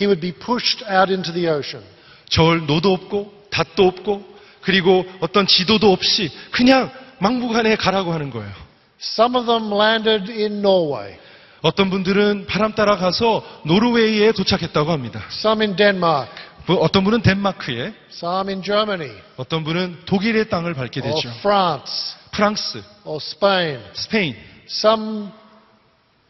he 0.00 0.06
would 0.06 0.20
be 0.20 0.32
pushed 0.32 0.82
out 0.90 1.12
into 1.12 1.32
the 1.32 1.46
ocean. 1.48 1.84
절 2.30 2.64
노도 2.66 2.90
없고 2.92 3.48
닷도 3.50 3.86
없고 3.86 4.32
그리고 4.62 5.04
어떤 5.20 5.46
지도도 5.46 5.92
없이 5.92 6.30
그냥 6.50 6.90
막무가내 7.18 7.76
가라고 7.76 8.14
하는 8.14 8.30
거예요. 8.30 8.50
Some 8.98 9.36
of 9.36 9.46
them 9.46 9.70
landed 9.70 10.32
in 10.32 10.60
Norway, 10.60 11.18
어떤 11.60 11.90
분들은 11.90 12.46
바람 12.46 12.72
따라 12.72 12.96
가서 12.96 13.44
노르웨이에 13.66 14.32
도착했다고 14.32 14.90
합니다. 14.90 15.22
some 15.30 15.62
in 15.62 15.76
Denmark, 15.76 16.32
뭐 16.66 16.76
어떤 16.76 17.04
분은 17.04 17.20
덴마크에, 17.20 17.92
some 18.10 18.48
in 18.48 18.62
Germany, 18.62 19.12
어떤 19.36 19.64
분은 19.64 20.04
독일의 20.06 20.48
땅을 20.48 20.72
밟게 20.74 21.00
or 21.00 21.14
되죠. 21.14 21.28
France, 21.40 22.21
프랑스, 22.32 22.82
or 23.04 23.20
Spain, 23.20 23.80
스페인, 23.94 24.34
some 24.66 25.30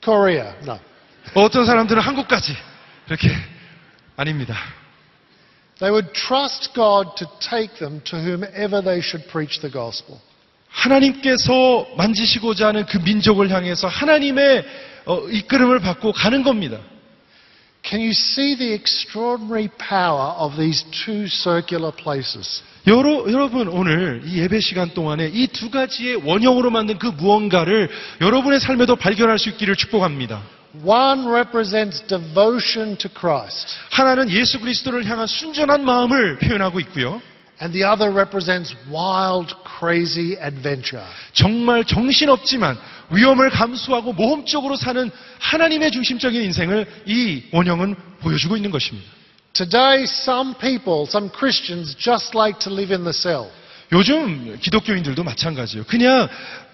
Korea. 0.02 0.52
No. 0.62 0.78
어떤 1.34 1.64
사람들은 1.64 2.02
한국까지 2.02 2.56
그렇게 3.06 3.28
아닙니다. 4.16 4.56
They 5.78 5.90
would 5.90 6.12
trust 6.12 6.74
God 6.74 7.14
to 7.16 7.26
take 7.40 7.78
them 7.78 8.02
to 8.04 8.18
whomever 8.18 8.82
they 8.82 8.98
should 8.98 9.26
preach 9.30 9.60
the 9.60 9.70
gospel. 9.70 10.20
하나님께서 10.68 11.86
만지시고자 11.96 12.68
하는 12.68 12.86
그 12.86 12.98
민족을 12.98 13.50
향해서 13.50 13.88
하나님의 13.88 14.64
어, 15.06 15.28
이끌음을 15.28 15.80
받고 15.80 16.12
가는 16.12 16.42
겁니다. 16.42 16.78
Can 17.84 18.00
you 18.00 18.12
see 18.12 18.54
the 18.56 18.72
extraordinary 18.72 19.68
power 19.78 20.34
of 20.38 20.56
these 20.56 20.84
two 21.04 21.26
circular 21.26 21.90
places? 21.92 22.62
여러, 22.86 23.30
여러분 23.30 23.68
오늘 23.68 24.22
이 24.24 24.38
예배 24.38 24.60
시간 24.60 24.90
동안에 24.94 25.30
이 25.32 25.46
두 25.48 25.70
가지의 25.70 26.16
원형으로 26.24 26.70
만든 26.70 26.98
그 26.98 27.06
무언가를 27.08 27.88
여러분의 28.20 28.60
삶에도 28.60 28.96
발견할 28.96 29.38
수 29.38 29.48
있기를 29.50 29.76
축복합니다. 29.76 30.42
One 30.84 31.26
represents 31.28 32.02
devotion 32.06 32.96
to 32.96 33.10
Christ, 33.14 33.76
하나는 33.90 34.30
예수 34.30 34.58
그리스도를 34.60 35.04
향한 35.04 35.26
순전한 35.26 35.84
마음을 35.84 36.38
표현하고 36.38 36.80
있고요. 36.80 37.20
and 37.60 37.72
the 37.72 37.84
other 37.84 38.10
represents 38.10 38.74
wild, 38.90 39.54
crazy 39.78 40.36
adventure. 40.42 41.04
정말 41.32 41.84
정신없지만 41.84 42.76
위험을 43.12 43.50
감수하고 43.50 44.12
모험적으로 44.12 44.76
사는 44.76 45.10
하나님의 45.38 45.90
중심적인 45.90 46.42
인생을 46.42 46.86
이 47.06 47.44
원형은 47.52 47.94
보여주고 48.20 48.56
있는 48.56 48.70
것입니다. 48.70 49.08
Today, 49.52 50.04
some 50.04 50.54
people, 50.58 51.02
some 51.02 51.30
Christians, 51.30 51.94
just 51.98 52.36
like 52.36 52.58
to 52.60 52.72
live 52.72 52.94
in 52.94 53.04
the 53.04 53.12
cell. 53.12 53.50
요즘 53.92 54.58
기독교인들도 54.58 55.22
마찬가지예요. 55.22 55.84
그냥 55.84 56.28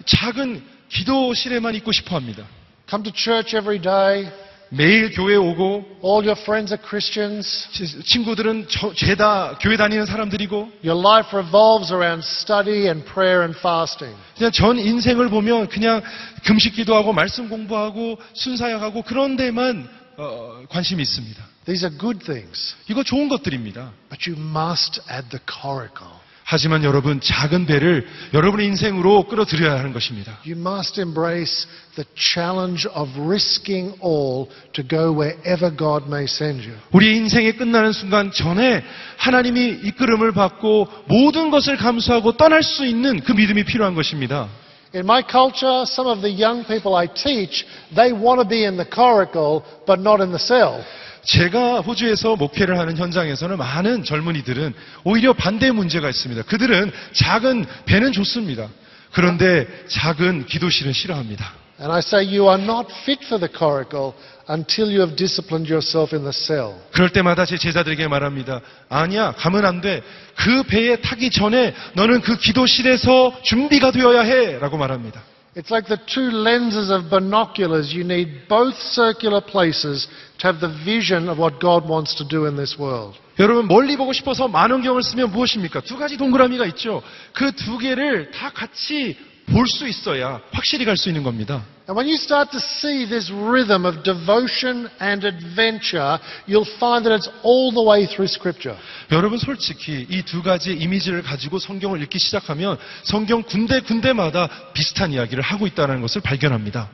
작은 0.05 0.63
기도실에만 0.87 1.75
있고 1.75 1.91
싶어 1.91 2.15
합니다. 2.15 2.45
Come 2.89 3.03
to 3.03 3.11
church 3.13 3.55
every 3.55 3.81
day. 3.81 4.31
매일 4.71 5.11
교회 5.11 5.35
오고 5.35 5.99
All 6.03 6.23
your 6.27 6.39
friends 6.39 6.71
are 6.73 6.81
Christians. 6.81 7.67
치- 7.71 8.03
친구들은 8.03 8.67
저- 8.69 8.93
죄다 8.93 9.57
교회 9.59 9.77
다니는 9.77 10.05
사람들이고 10.05 10.71
Your 10.85 10.99
life 10.99 11.35
revolves 11.35 11.91
around 11.91 12.23
study 12.23 12.85
and 12.85 13.03
prayer 13.05 13.41
and 13.41 13.57
fasting. 13.57 14.15
그냥 14.37 14.51
전 14.51 14.77
인생을 14.77 15.29
보면 15.29 15.69
그냥 15.69 16.01
금식 16.45 16.75
기도하고 16.75 17.13
말씀 17.13 17.49
공부하고 17.49 18.19
순사역하고 18.33 19.01
그런 19.01 19.35
데만 19.37 19.89
어, 20.17 20.61
관심이 20.69 21.01
있습니다. 21.01 21.43
These 21.65 21.87
are 21.87 21.97
good 21.97 22.23
things, 22.25 22.75
이거 22.89 23.03
좋은 23.03 23.27
것들입니다. 23.29 23.91
but 24.09 24.29
you 24.29 24.39
must 24.39 25.01
add 25.09 25.29
the 25.29 25.39
coracle. 25.49 26.11
하지만 26.48 26.84
여러분 26.84 27.20
작은 27.22 27.64
배를 27.64 28.06
여러분의 28.34 28.66
인생으로 28.66 29.24
끌어들여야 29.24 29.78
하는 29.78 29.94
것입니다. 29.94 30.38
You 30.46 30.58
must 30.58 31.00
embrace 31.00 31.66
the 31.94 32.04
challenge 32.14 32.86
of 32.94 33.10
risking 33.18 33.96
all 34.04 34.48
to 34.74 34.86
go 34.86 35.18
wherever 35.18 35.74
God 35.74 36.04
may 36.06 36.24
send 36.24 36.68
you. 36.68 36.78
우리 36.92 37.16
인생이 37.16 37.52
끝나는 37.52 37.92
순간 37.92 38.30
전에 38.30 38.84
하나님이 39.16 39.80
이끌음을 39.84 40.32
받고 40.32 40.88
모든 41.06 41.50
것을 41.50 41.78
감수하고 41.78 42.36
떠날 42.36 42.62
수 42.62 42.84
있는 42.84 43.20
그 43.20 43.32
믿음이 43.32 43.64
필요한 43.64 43.94
것입니다. 43.94 44.48
In 44.94 45.00
my 45.00 45.24
culture, 45.28 45.82
some 45.82 46.08
of 46.08 46.20
the 46.20 46.30
young 46.30 46.64
people 46.66 46.94
I 46.94 47.08
teach, 47.08 47.66
they 47.96 48.12
want 48.12 48.40
to 48.40 48.46
be 48.46 48.64
in 48.64 48.76
the 48.76 48.86
coracle, 48.88 49.64
but 49.86 49.98
not 49.98 50.22
in 50.22 50.30
the 50.30 50.38
cell. 50.38 50.84
제가 51.23 51.81
호주에서 51.81 52.35
목회를 52.35 52.79
하는 52.79 52.97
현장에서는 52.97 53.57
많은 53.57 54.03
젊은이들은 54.03 54.73
오히려 55.03 55.33
반대 55.33 55.71
문제가 55.71 56.09
있습니다. 56.09 56.43
그들은 56.43 56.91
작은 57.13 57.65
배는 57.85 58.11
좋습니다. 58.11 58.67
그런데 59.11 59.67
작은 59.87 60.45
기도실은 60.45 60.93
싫어합니다. 60.93 61.53
And 61.79 61.93
I 61.93 61.99
say 61.99 62.25
you 62.25 62.49
are 62.49 62.61
not 62.61 62.91
fit 63.03 63.25
for 63.25 63.39
the 63.39 63.49
coracle 63.49 64.13
until 64.49 64.89
you 64.89 64.99
have 64.99 65.15
disciplined 65.15 65.71
yourself 65.71 66.13
in 66.13 66.23
the 66.23 66.33
cell. 66.33 66.75
그럴 66.91 67.09
때마다 67.09 67.45
제 67.45 67.57
제자들에게 67.57 68.07
말합니다. 68.07 68.59
아니야, 68.89 69.31
가면 69.37 69.65
안 69.65 69.79
돼. 69.79 70.03
그 70.35 70.63
배에 70.63 70.97
타기 70.97 71.29
전에 71.29 71.73
너는 71.93 72.21
그 72.21 72.37
기도실에서 72.37 73.39
준비가 73.43 73.91
되어야 73.91 74.21
해. 74.21 74.59
라고 74.59 74.77
말합니다. 74.77 75.21
It's 75.56 75.70
like 75.70 75.86
the 75.86 75.98
two 76.06 76.30
lenses 76.32 76.90
of 76.90 77.10
binoculars. 77.10 77.94
You 77.94 78.02
need 78.02 78.48
both 78.48 78.74
circular 78.74 79.40
places 79.40 80.08
to 80.38 80.48
have 80.48 80.58
the 80.60 80.68
vision 80.84 81.28
of 81.28 81.38
what 81.38 81.60
God 81.60 81.88
wants 81.88 82.16
to 82.16 82.24
do 82.24 82.46
in 82.46 82.56
this 82.56 82.76
world. 82.76 83.16
여러분 83.38 83.66
멀리 83.68 83.96
보고 83.96 84.12
싶어서 84.12 84.48
만원경을 84.48 85.02
쓰면 85.02 85.30
무엇입니까? 85.30 85.80
두 85.82 85.96
가지 85.96 86.16
동그라미가 86.16 86.66
있죠. 86.66 87.02
그 87.32 87.52
두 87.52 87.78
개를 87.78 88.30
다 88.32 88.50
같이 88.50 89.16
볼 89.51 89.67
수 89.67 89.87
있어야 89.87 90.41
확실히 90.51 90.85
갈 90.85 90.95
수 90.97 91.09
있는 91.09 91.23
겁니다. 91.23 91.63
And 91.89 91.97
when 91.97 92.05
you 92.07 92.15
start 92.15 92.51
to 92.51 92.59
see 92.59 93.05
this 93.09 93.31
rhythm 93.33 93.85
of 93.85 94.03
devotion 94.03 94.87
and 95.01 95.25
adventure, 95.25 96.19
you'll 96.47 96.69
find 96.77 97.03
that 97.05 97.13
it's 97.17 97.27
all 97.43 97.73
the 97.73 97.81
way 97.81 98.05
through 98.05 98.29
Scripture. 98.29 98.77
여러분 99.11 99.39
솔직히 99.39 100.05
이 100.09 100.21
두 100.23 100.43
가지 100.43 100.73
이미지를 100.73 101.23
가지고 101.23 101.57
성경을 101.57 102.01
읽기 102.03 102.19
시작하면 102.19 102.77
성경 103.03 103.41
군데 103.41 103.79
군데마다 103.81 104.47
비슷한 104.73 105.13
이야기를 105.13 105.41
하고 105.41 105.65
있다는 105.65 106.01
것을 106.01 106.21
발견합니다. 106.21 106.89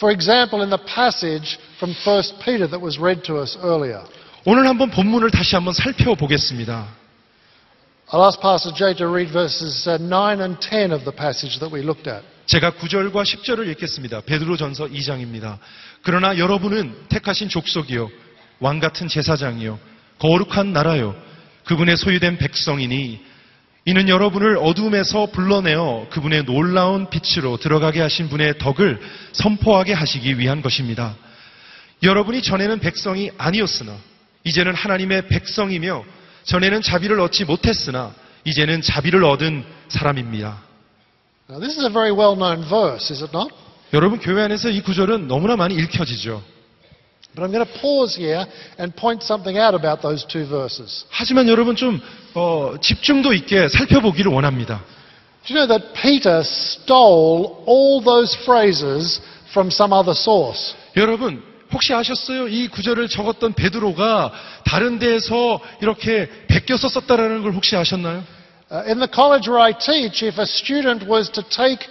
For 0.00 0.12
example, 0.12 0.60
in 0.62 0.70
the 0.70 0.82
passage 0.84 1.58
from 1.76 1.94
1 1.94 2.40
Peter 2.42 2.66
that 2.68 2.82
was 2.82 2.98
read 2.98 3.22
to 3.24 3.38
us 3.40 3.56
earlier, 3.62 4.02
오늘 4.44 4.66
한번 4.66 4.90
본문을 4.90 5.30
다시 5.30 5.54
한번 5.54 5.74
살펴보겠습니다. 5.74 6.97
I'll 8.10 8.24
ask 8.24 8.40
Pastor 8.40 8.72
Jay 8.72 8.94
to 8.94 9.06
read 9.06 9.30
verses 9.30 9.86
uh, 9.86 9.98
9 9.98 10.40
and 10.40 10.58
10 10.58 10.92
of 10.92 11.04
the 11.04 11.12
passage 11.12 11.58
that 11.60 11.70
we 11.70 11.82
looked 11.82 12.08
at. 12.08 12.24
제가 12.46 12.70
9절과 12.70 13.22
10절을 13.22 13.68
읽겠습니다. 13.72 14.22
베드로전서 14.22 14.86
2장입니다. 14.86 15.58
그러나 16.02 16.38
여러분은 16.38 16.94
택하신 17.10 17.50
족속이요 17.50 18.08
왕 18.60 18.80
같은 18.80 19.08
제사장이요 19.08 19.78
거룩한 20.20 20.72
나라요 20.72 21.14
그분의 21.66 21.98
소유된 21.98 22.38
백성이니 22.38 23.20
이는 23.84 24.08
여러분을 24.08 24.56
어둠에서 24.56 25.26
불러내어 25.26 26.06
그분의 26.08 26.46
놀라운 26.46 27.10
빛으로 27.10 27.58
들어가게 27.58 28.00
하신 28.00 28.30
분의 28.30 28.56
덕을 28.56 29.00
선포하게 29.32 29.92
하시기 29.92 30.38
위한 30.38 30.62
것입니다. 30.62 31.14
여러분이 32.02 32.40
전에는 32.40 32.78
백성이 32.78 33.30
아니었으나 33.36 33.94
이제는 34.44 34.72
하나님의 34.74 35.28
백성이며 35.28 36.04
전에는 36.48 36.80
자비를 36.80 37.20
얻지 37.20 37.44
못했으나 37.44 38.14
이제는 38.44 38.80
자비를 38.80 39.22
얻은 39.22 39.64
사람입니다. 39.88 40.62
Now, 41.50 41.60
this 41.60 41.76
is 41.76 41.84
a 41.84 41.92
very 41.92 42.10
well 42.10 42.36
known 42.36 42.64
verse, 42.68 43.12
is 43.12 43.22
it 43.22 43.36
not? 43.36 43.52
여러분 43.92 44.18
교회 44.18 44.42
안에서 44.42 44.70
이 44.70 44.80
구절은 44.80 45.28
너무나 45.28 45.56
많이 45.56 45.74
읽혀지죠. 45.74 46.42
But 47.34 47.44
I'm 47.44 47.52
going 47.52 47.64
to 47.64 47.80
pause 47.80 48.16
here 48.16 48.46
and 48.80 48.96
point 48.96 49.22
something 49.22 49.58
out 49.60 49.76
about 49.76 50.00
those 50.00 50.26
two 50.26 50.46
verses. 50.46 51.04
하지만 51.10 51.48
여러분 51.48 51.76
좀 51.76 52.00
어, 52.34 52.74
집중도 52.80 53.34
있게 53.34 53.68
살펴보기를 53.68 54.32
원합니다. 54.32 54.82
Do 55.46 55.54
you 55.54 55.66
know 55.66 55.68
that 55.68 55.92
Peter 56.00 56.40
stole 56.40 57.64
all 57.68 58.02
those 58.02 58.34
phrases 58.44 59.20
from 59.50 59.68
some 59.68 59.92
other 59.92 60.16
source? 60.16 60.74
여러분 60.96 61.42
혹시 61.72 61.92
아셨어요? 61.94 62.48
이 62.48 62.68
구절을 62.68 63.08
적었던 63.08 63.52
베드로가 63.54 64.32
다른 64.64 64.98
데에서 64.98 65.60
이렇게 65.82 66.28
베껴서 66.48 66.88
썼다라는 66.88 67.42
걸 67.42 67.52
혹시 67.52 67.76
아셨나요? 67.76 68.24
Uh, 68.70 68.84
in 68.86 68.98
the 68.98 69.08
college 69.08 69.48
where 69.48 69.58
I 69.58 69.72
teach, 69.72 70.22
if 70.22 70.38
a 70.38 70.44
student 70.44 71.08
was 71.08 71.30
to 71.32 71.42
take 71.48 71.88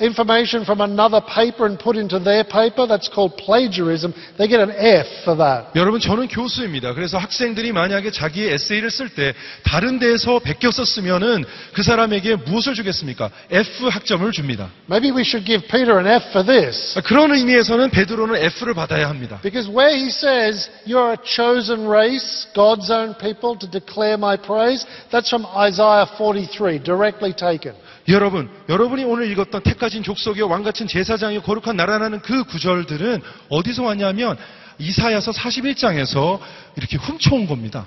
information 0.00 0.64
from 0.64 0.80
another 0.80 1.20
paper 1.20 1.66
and 1.66 1.78
put 1.78 1.96
into 1.96 2.18
their 2.18 2.44
paper, 2.44 2.86
that's 2.86 3.08
called 3.08 3.36
plagiarism. 3.36 4.12
They 4.36 4.48
get 4.48 4.60
an 4.60 4.70
F 4.70 5.06
for 5.24 5.36
that. 5.36 5.70
여러분 5.76 6.00
저는 6.00 6.28
교수입니다. 6.28 6.94
그래서 6.94 7.18
학생들이 7.18 7.72
만약에 7.72 8.10
자기의 8.10 8.52
에세이를 8.54 8.90
쓸 8.90 9.08
때 9.10 9.32
다른 9.64 9.98
데에서 9.98 10.40
베껴 10.40 10.70
썼으면은 10.70 11.44
그 11.72 11.82
사람에게 11.82 12.36
무엇을 12.36 12.74
주겠습니까? 12.74 13.30
F 13.50 13.88
학점을 13.88 14.30
줍니다. 14.32 14.70
Maybe 14.90 15.12
we 15.14 15.22
should 15.22 15.46
give 15.46 15.66
Peter 15.68 15.98
an 15.98 16.06
F 16.06 16.30
for 16.30 16.44
this. 16.44 16.98
그런 17.04 17.32
의미에서는 17.32 17.90
베드로는 17.90 18.36
F를 18.36 18.74
받아야 18.74 19.08
합니다. 19.08 19.40
Because 19.42 19.70
where 19.70 19.94
he 19.94 20.10
says, 20.10 20.68
you're 20.84 21.12
a 21.12 21.18
chosen 21.24 21.86
race, 21.86 22.48
God's 22.54 22.90
own 22.90 23.14
people 23.14 23.56
to 23.58 23.70
declare 23.70 24.16
my 24.16 24.36
praise, 24.36 24.84
that's 25.10 25.28
from 25.28 25.46
Isaiah 25.46 26.06
43, 26.18 26.82
directly 26.82 27.32
taken. 27.32 27.74
여러분, 28.09 28.49
여러분이 28.69 29.03
오늘 29.03 29.29
읽었던 29.31 29.63
택하신 29.63 30.03
족속이요 30.03 30.47
왕같은 30.47 30.87
제사장이요 30.87 31.41
거룩한 31.41 31.75
나라라는 31.75 32.21
그 32.21 32.45
구절들은 32.45 33.21
어디서 33.49 33.83
왔냐면 33.83 34.37
이사야서 34.79 35.31
41장에서 35.31 36.39
이렇게 36.77 36.97
훔쳐온 36.97 37.47
겁니다. 37.47 37.85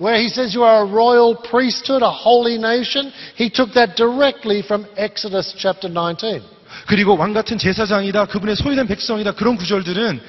Where 0.00 0.16
he 0.20 0.26
says 0.26 0.56
you 0.56 0.64
are 0.64 0.86
a 0.86 0.88
royal 0.88 1.34
priesthood, 1.42 2.04
a 2.04 2.10
holy 2.10 2.54
nation, 2.54 3.12
he 3.36 3.50
took 3.50 3.72
that 3.74 3.96
directly 3.96 4.60
from 4.60 4.86
Exodus 4.96 5.52
chapter 5.56 5.92
19. 5.92 6.40
그리고 6.86 7.16
왕 7.16 7.32
같은 7.32 7.58
제사장이다, 7.58 8.26
그분의 8.26 8.54
소유된 8.54 8.86
백성이다, 8.86 9.32
그런 9.32 9.56
구절들은 9.56 10.20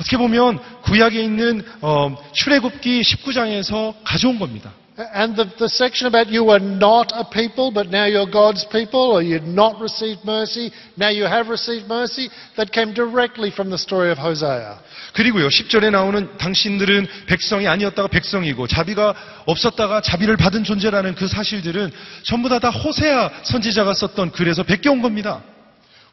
어떻게 0.00 0.16
보면 0.16 0.58
구약에 0.82 1.22
있는 1.22 1.64
어, 1.82 2.16
출애굽기 2.32 3.02
19장에서 3.02 3.94
가져온 4.02 4.40
겁니다. 4.40 4.72
And 4.96 5.34
the, 5.34 5.46
the 5.58 5.70
section 5.70 6.06
about 6.06 6.28
you 6.28 6.44
were 6.44 6.58
not 6.58 7.12
a 7.14 7.24
people, 7.24 7.70
but 7.72 7.88
now 7.88 8.04
you're 8.04 8.26
God's 8.30 8.66
people, 8.70 9.12
or 9.12 9.22
you'd 9.22 9.42
not 9.42 9.80
received 9.80 10.20
mercy, 10.22 10.70
now 10.98 11.08
you 11.08 11.24
have 11.24 11.48
received 11.48 11.88
mercy, 11.88 12.28
that 12.58 12.72
came 12.72 12.92
directly 12.92 13.50
from 13.50 13.70
the 13.70 13.78
story 13.78 14.10
of 14.10 14.18
Hosea. 14.18 14.78
그리고요, 15.14 15.48
10절에 15.48 15.90
나오는 15.90 16.36
당신들은 16.36 17.06
백성이 17.26 17.68
아니었다가 17.68 18.08
백성이고 18.08 18.66
자비가 18.66 19.14
없었다가 19.46 20.02
자비를 20.02 20.36
받은 20.36 20.64
존재라는 20.64 21.14
그 21.14 21.26
사실들은 21.26 21.90
전부 22.22 22.48
다 22.48 22.58
다 22.58 22.68
호세아 22.70 23.30
선지자가 23.44 23.94
썼던 23.94 24.32
글에서 24.32 24.62
베껴온 24.62 25.00
겁니다. 25.00 25.42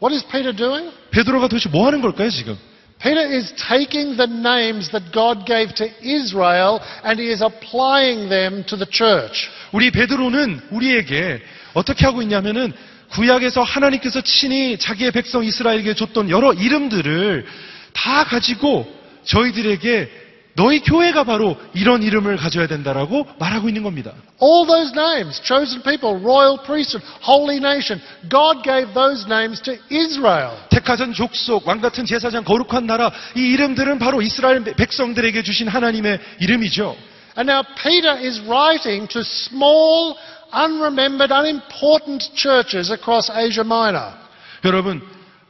What 0.01 0.15
is 0.15 0.25
Peter 0.31 0.55
doing? 0.55 0.91
베드로가 1.11 1.49
도대체 1.49 1.69
뭐 1.69 1.85
하는 1.85 2.01
걸까요, 2.01 2.29
지금? 2.29 2.57
Peter 3.01 3.25
is 3.25 3.53
taking 3.55 4.17
the 4.17 4.27
names 4.27 4.91
that 4.91 5.11
God 5.13 5.45
gave 5.45 5.73
to 5.75 5.87
Israel 6.03 6.81
and 7.03 7.17
he 7.17 7.31
is 7.31 7.41
applying 7.41 8.27
them 8.29 8.63
to 8.65 8.75
the 8.75 8.85
church. 8.91 9.49
우리 9.71 9.89
베드로는 9.89 10.61
우리에게 10.71 11.41
어떻게 11.73 12.05
하고 12.05 12.21
있냐면은 12.21 12.73
구약에서 13.11 13.63
하나님께서 13.63 14.21
친히 14.21 14.77
자기의 14.77 15.11
백성 15.11 15.43
이스라엘에게 15.43 15.93
줬던 15.95 16.29
여러 16.29 16.53
이름들을 16.53 17.45
다 17.93 18.23
가지고 18.25 18.85
저희들에게 19.23 20.28
너희 20.59 20.81
교회가 20.81 21.23
바로 21.23 21.55
이런 21.73 22.03
이름을 22.03 22.35
가져야 22.35 22.67
된다라고 22.67 23.25
말하고 23.39 23.69
있는 23.69 23.81
겁니다. 23.81 24.11
All 24.43 24.67
those 24.67 24.91
names, 24.93 25.41
chosen 25.41 25.81
people, 25.83 26.19
royal 26.19 26.59
priesthood, 26.65 27.01
holy 27.23 27.63
nation, 27.63 28.01
God 28.29 28.61
gave 28.61 28.93
those 28.93 29.23
names 29.25 29.61
to 29.61 29.77
Israel. 29.89 30.51
택하전 30.69 31.13
족속, 31.13 31.65
왕 31.65 31.79
같은 31.79 32.03
제사장, 32.03 32.43
거룩한 32.43 32.85
나라 32.87 33.09
이 33.37 33.39
이름들은 33.39 33.99
바로 33.99 34.21
이스라엘 34.21 34.61
백성들에게 34.65 35.43
주신 35.43 35.69
하나님의 35.69 36.19
이름이죠. 36.41 36.93
And 37.37 37.49
now 37.49 37.63
Peter 37.81 38.19
is 38.19 38.41
writing 38.41 39.07
to 39.13 39.21
small, 39.21 40.17
unremembered, 40.51 41.31
unimportant 41.31 42.35
churches 42.35 42.91
across 42.91 43.31
Asia 43.31 43.63
Minor. 43.63 44.11
여러분 44.65 45.01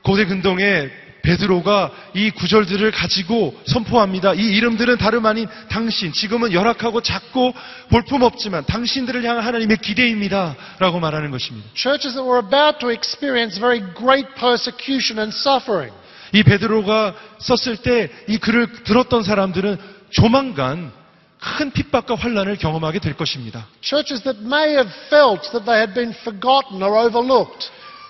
고대 0.03 0.25
근동에 0.25 0.91
베드로가 1.21 1.91
이 2.13 2.31
구절들을 2.31 2.91
가지고 2.91 3.59
선포합니다. 3.65 4.33
이 4.33 4.39
이름들은 4.39 4.97
다름 4.97 5.25
아닌 5.25 5.47
당신, 5.69 6.11
지금은 6.13 6.53
열악하고 6.53 7.01
작고 7.01 7.53
볼품없지만 7.89 8.65
당신들을 8.65 9.23
향한 9.23 9.43
하나님의 9.45 9.77
기대입니다. 9.77 10.55
라고 10.79 10.99
말하는 10.99 11.31
것입니다. 11.31 11.67
Churches 11.75 12.15
that 12.15 12.27
were 12.27 12.39
about 12.45 12.79
to 12.79 12.89
experience 12.91 13.59
very 13.59 13.81
great 13.97 14.27
persecution 14.35 15.19
and 15.19 15.35
suffering. 15.35 15.93
이 16.33 16.43
베드로가 16.43 17.15
썼을 17.39 17.77
때 17.77 18.09
이 18.27 18.37
글을 18.37 18.83
들었던 18.83 19.23
사람들은 19.23 19.77
조만간 20.11 20.91
큰 21.39 21.71
핍박과 21.71 22.15
환란을 22.15 22.57
경험하게 22.57 22.99
될 22.99 23.15
것입니다. 23.15 23.65
Churches 23.81 24.23
that 24.23 24.39
may 24.43 24.71
have 24.73 24.91
felt 25.07 25.41
that 25.51 25.65
they 25.65 25.79
had 25.79 25.93
been 25.93 26.13
forgotten 26.21 26.83
or 26.83 26.97
overlooked. 26.99 27.69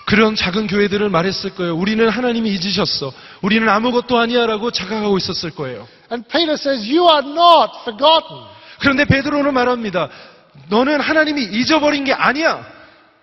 그런 0.09 0.33
작은 0.33 0.65
교회들을 0.65 1.07
말했을 1.07 1.53
거예요. 1.53 1.75
우리는 1.75 2.09
하나님이 2.09 2.49
잊으셨어. 2.49 3.13
우리는 3.43 3.69
아무것도 3.69 4.17
아니야라고 4.17 4.71
자각하고 4.71 5.19
있었을 5.19 5.51
거예요. 5.51 5.87
And 6.11 6.27
Peter 6.27 6.53
says, 6.53 6.83
You 6.89 7.07
are 7.07 7.21
not 7.23 7.71
forgotten. 7.81 8.41
그런데 8.79 9.05
베드로는 9.05 9.53
말합니다. 9.53 10.09
너는 10.67 10.99
하나님이 10.99 11.43
잊어버린 11.43 12.05
게 12.05 12.13
아니야. 12.13 12.65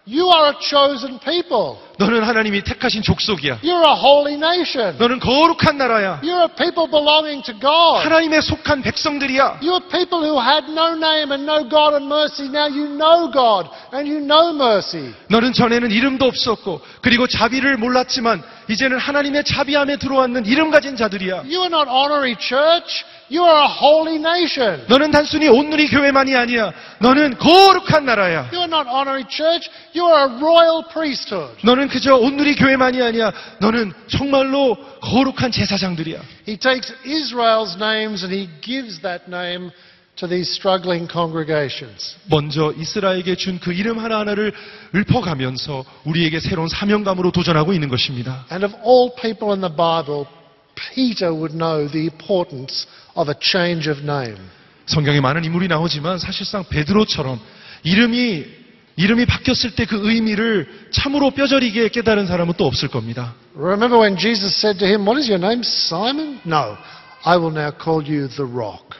You 0.07 0.31
are 0.33 0.51
a 0.51 0.55
chosen 0.61 1.19
people. 1.19 1.75
너는 1.99 2.25
하나님이 2.25 2.63
택하신 2.63 3.03
족속이야. 3.03 3.61
You're 3.63 3.87
a 3.87 3.95
holy 3.97 4.35
nation. 4.35 4.97
너는 4.99 5.19
거룩한 5.19 5.79
나라야. 5.79 6.21
You're 6.23 6.43
a 6.43 6.55
people 6.57 6.91
belonging 6.91 7.43
to 7.45 7.55
God. 7.59 8.05
하나님의 8.05 8.43
속한 8.43 8.83
백성들이야. 8.83 9.61
You're 9.63 9.89
people 9.89 10.21
who 10.21 10.39
had 10.41 10.71
no 10.71 10.93
name 10.93 11.33
and 11.33 11.49
no 11.49 11.67
God 11.69 11.97
and 11.97 12.07
mercy. 12.07 12.49
Now 12.49 12.69
you 12.69 12.85
know 12.85 13.33
God 13.33 13.71
and 13.95 14.05
you 14.05 14.21
know 14.21 14.53
mercy. 14.55 15.15
너는 15.29 15.55
전에는 15.55 15.91
이름도 15.91 16.27
없었고 16.27 16.83
그리고 17.01 17.27
자비를 17.27 17.79
몰랐지만 17.79 18.43
이제는 18.69 18.99
하나님의 18.99 19.45
자비함에 19.45 19.97
들어왔는 19.97 20.45
이름 20.45 20.71
가진 20.71 20.97
자들이야. 20.97 21.45
You 21.49 21.63
are 21.63 21.73
not 21.73 21.89
honorary 21.89 22.37
church. 22.39 23.05
You 23.31 23.43
are 23.45 23.59
a 23.59 23.69
holy 23.69 24.17
nation. 24.17 24.85
너는 24.89 25.11
단순히 25.11 25.49
온누리 25.49 25.89
교회만이 25.89 26.37
아니야. 26.37 26.73
너는 27.01 27.39
거룩한 27.39 28.05
나라야. 28.05 28.51
You 28.53 28.61
are 28.63 28.71
not 28.71 28.89
honorary 28.89 29.25
church. 29.29 29.69
You 29.95 30.07
are 30.07 30.31
a 30.31 30.37
royal 30.39 30.85
priesthood. 30.93 31.57
너는 31.65 31.86
그저 31.89 32.15
온누리 32.17 32.55
교회만이 32.57 33.03
아니야. 33.03 33.33
너는 33.61 33.93
정말로 34.09 34.77
거룩한 35.01 35.51
제사장들이야. 35.51 36.21
He 36.49 36.57
takes 36.57 36.95
Israel's 37.05 37.77
names 37.77 38.25
and 38.25 38.35
he 38.35 38.49
gives 38.61 39.01
that 39.03 39.25
name 39.29 39.71
to 40.17 40.29
these 40.29 40.51
struggling 40.51 41.11
congregations. 41.13 42.17
먼저 42.29 42.73
이스라엘에게 42.77 43.37
준 43.37 43.59
그 43.61 43.73
이름 43.73 43.99
하나하나를 43.99 44.53
읊어가면서 44.95 45.85
우리에게 46.05 46.41
새로운 46.41 46.69
사명감으로 46.69 47.33
도전하고 47.33 47.73
있는 47.73 47.89
것입니다. 47.89 48.47
And 48.51 48.65
of 48.65 48.75
all 48.87 49.11
people 49.21 49.53
in 49.53 49.61
the 49.61 49.75
Bible, 49.75 50.27
Peter 50.75 51.33
would 51.33 51.57
know 51.57 51.91
the 51.91 52.09
importance 52.09 52.87
of 53.15 53.31
a 53.31 53.35
change 53.41 53.91
of 53.91 54.01
name. 54.01 54.39
성경에 54.87 55.21
많은 55.21 55.45
인물이 55.45 55.69
나오지만 55.69 56.19
사실상 56.19 56.65
베드로처럼 56.69 57.41
이름이 57.83 58.66
이름이 58.97 59.27
바뀌었을 59.27 59.73
때 59.73 59.85
그 59.85 60.11
의미를 60.11 60.69
참으로 60.91 61.31
뼈저리게 61.31 61.89
깨달은 61.91 62.27
사람은 62.27 62.55
또 62.57 62.67
없을 62.67 62.89
겁니다. 62.89 63.35
Remember 63.55 63.99
when 64.01 64.17
Jesus 64.19 64.55
said 64.57 64.79
to 64.79 64.89
him, 64.89 65.03
What 65.07 65.19
is 65.21 65.29
your 65.31 65.43
name? 65.45 65.63
Simon? 65.65 66.41
No, 66.47 66.77
I 67.25 67.37
will 67.37 67.53
now 67.55 67.71
call 67.77 68.01
you 68.03 68.29
the 68.29 68.51
rock. 68.51 68.99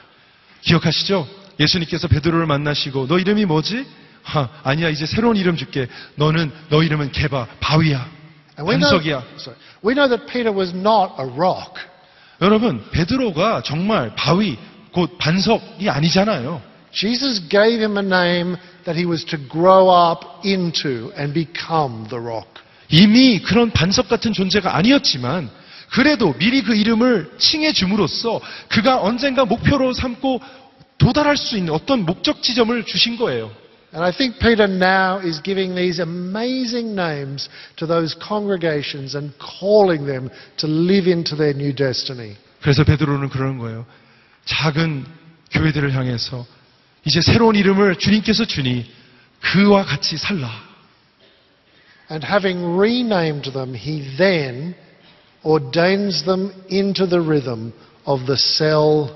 기억하시죠? 0.61 1.27
예수님께서 1.59 2.07
베드로를 2.07 2.45
만나시고 2.45 3.07
너 3.07 3.17
이름이 3.17 3.45
뭐지? 3.45 3.85
하, 4.23 4.49
아니야 4.63 4.89
이제 4.89 5.05
새로운 5.05 5.35
이름 5.35 5.55
줄게. 5.55 5.87
너는 6.15 6.51
너 6.69 6.83
이름은 6.83 7.11
개바 7.11 7.47
바위야. 7.59 8.07
And 8.59 8.69
we 8.69 8.77
know, 8.77 8.89
반석이야. 9.01 9.23
we 9.85 9.93
know 9.95 10.07
that 10.09 10.25
Peter 10.31 10.51
was 10.55 10.75
not 10.75 11.13
a 11.19 11.25
rock. 11.25 11.73
여러분 12.41 12.83
베드로가 12.91 13.63
정말 13.63 14.13
바위 14.15 14.57
곧 14.91 15.17
반석이 15.17 15.89
아니잖아요. 15.89 16.61
Jesus 16.96 17.40
gave 17.48 17.80
him 17.80 17.96
a 17.96 18.02
name 18.02 18.56
that 18.84 18.96
he 18.96 19.06
was 19.06 19.24
to 19.26 19.38
grow 19.48 19.88
up 19.88 20.44
into 20.44 21.12
and 21.16 21.32
become 21.32 22.06
the 22.08 22.20
rock. 22.20 22.48
이미 22.90 23.40
그런 23.40 23.70
반석 23.70 24.08
같은 24.08 24.32
존재가 24.32 24.76
아니었지만 24.76 25.50
그래도 25.90 26.34
미리 26.34 26.62
그 26.62 26.74
이름을 26.74 27.32
칭해 27.38 27.72
줌으로써 27.72 28.40
그가 28.68 29.02
언젠가 29.02 29.44
목표로 29.44 29.92
삼고 29.92 30.40
도달할 30.98 31.36
수 31.36 31.56
있는 31.56 31.72
어떤 31.72 32.04
목적 32.04 32.42
지점을 32.42 32.84
주신 32.84 33.16
거예요. 33.16 33.50
And 33.94 34.04
I 34.04 34.10
think 34.10 34.38
Peter 34.38 34.64
now 34.64 35.20
is 35.20 35.42
giving 35.42 35.74
these 35.74 36.00
amazing 36.00 36.94
names 36.94 37.50
to 37.76 37.86
those 37.86 38.16
congregations 38.16 39.14
and 39.14 39.34
calling 39.38 40.06
them 40.06 40.30
to 40.58 40.66
live 40.66 41.06
into 41.06 41.36
their 41.36 41.54
new 41.54 41.74
destiny. 41.74 42.36
그래서 42.62 42.84
베드로는 42.84 43.28
그러는 43.28 43.58
거예요. 43.58 43.84
작은 44.46 45.04
교회들을 45.50 45.94
향해서 45.94 46.46
이제 47.07 47.21
새로운 47.21 47.55
이름을 47.55 47.95
주님께서 47.95 48.43
주니 48.43 48.85
그와 49.39 49.85
같이 49.85 50.17
살라. 50.17 50.49
And 52.11 52.25
having 52.25 52.77
renamed 52.77 53.53
them, 53.53 53.73
he 53.73 54.03
then 54.17 54.75
ordains 55.41 56.25
them 56.25 56.51
into 56.69 57.07
the 57.07 57.23
rhythm 57.23 57.71
of 58.05 58.25
the 58.25 58.35
cell 58.37 59.15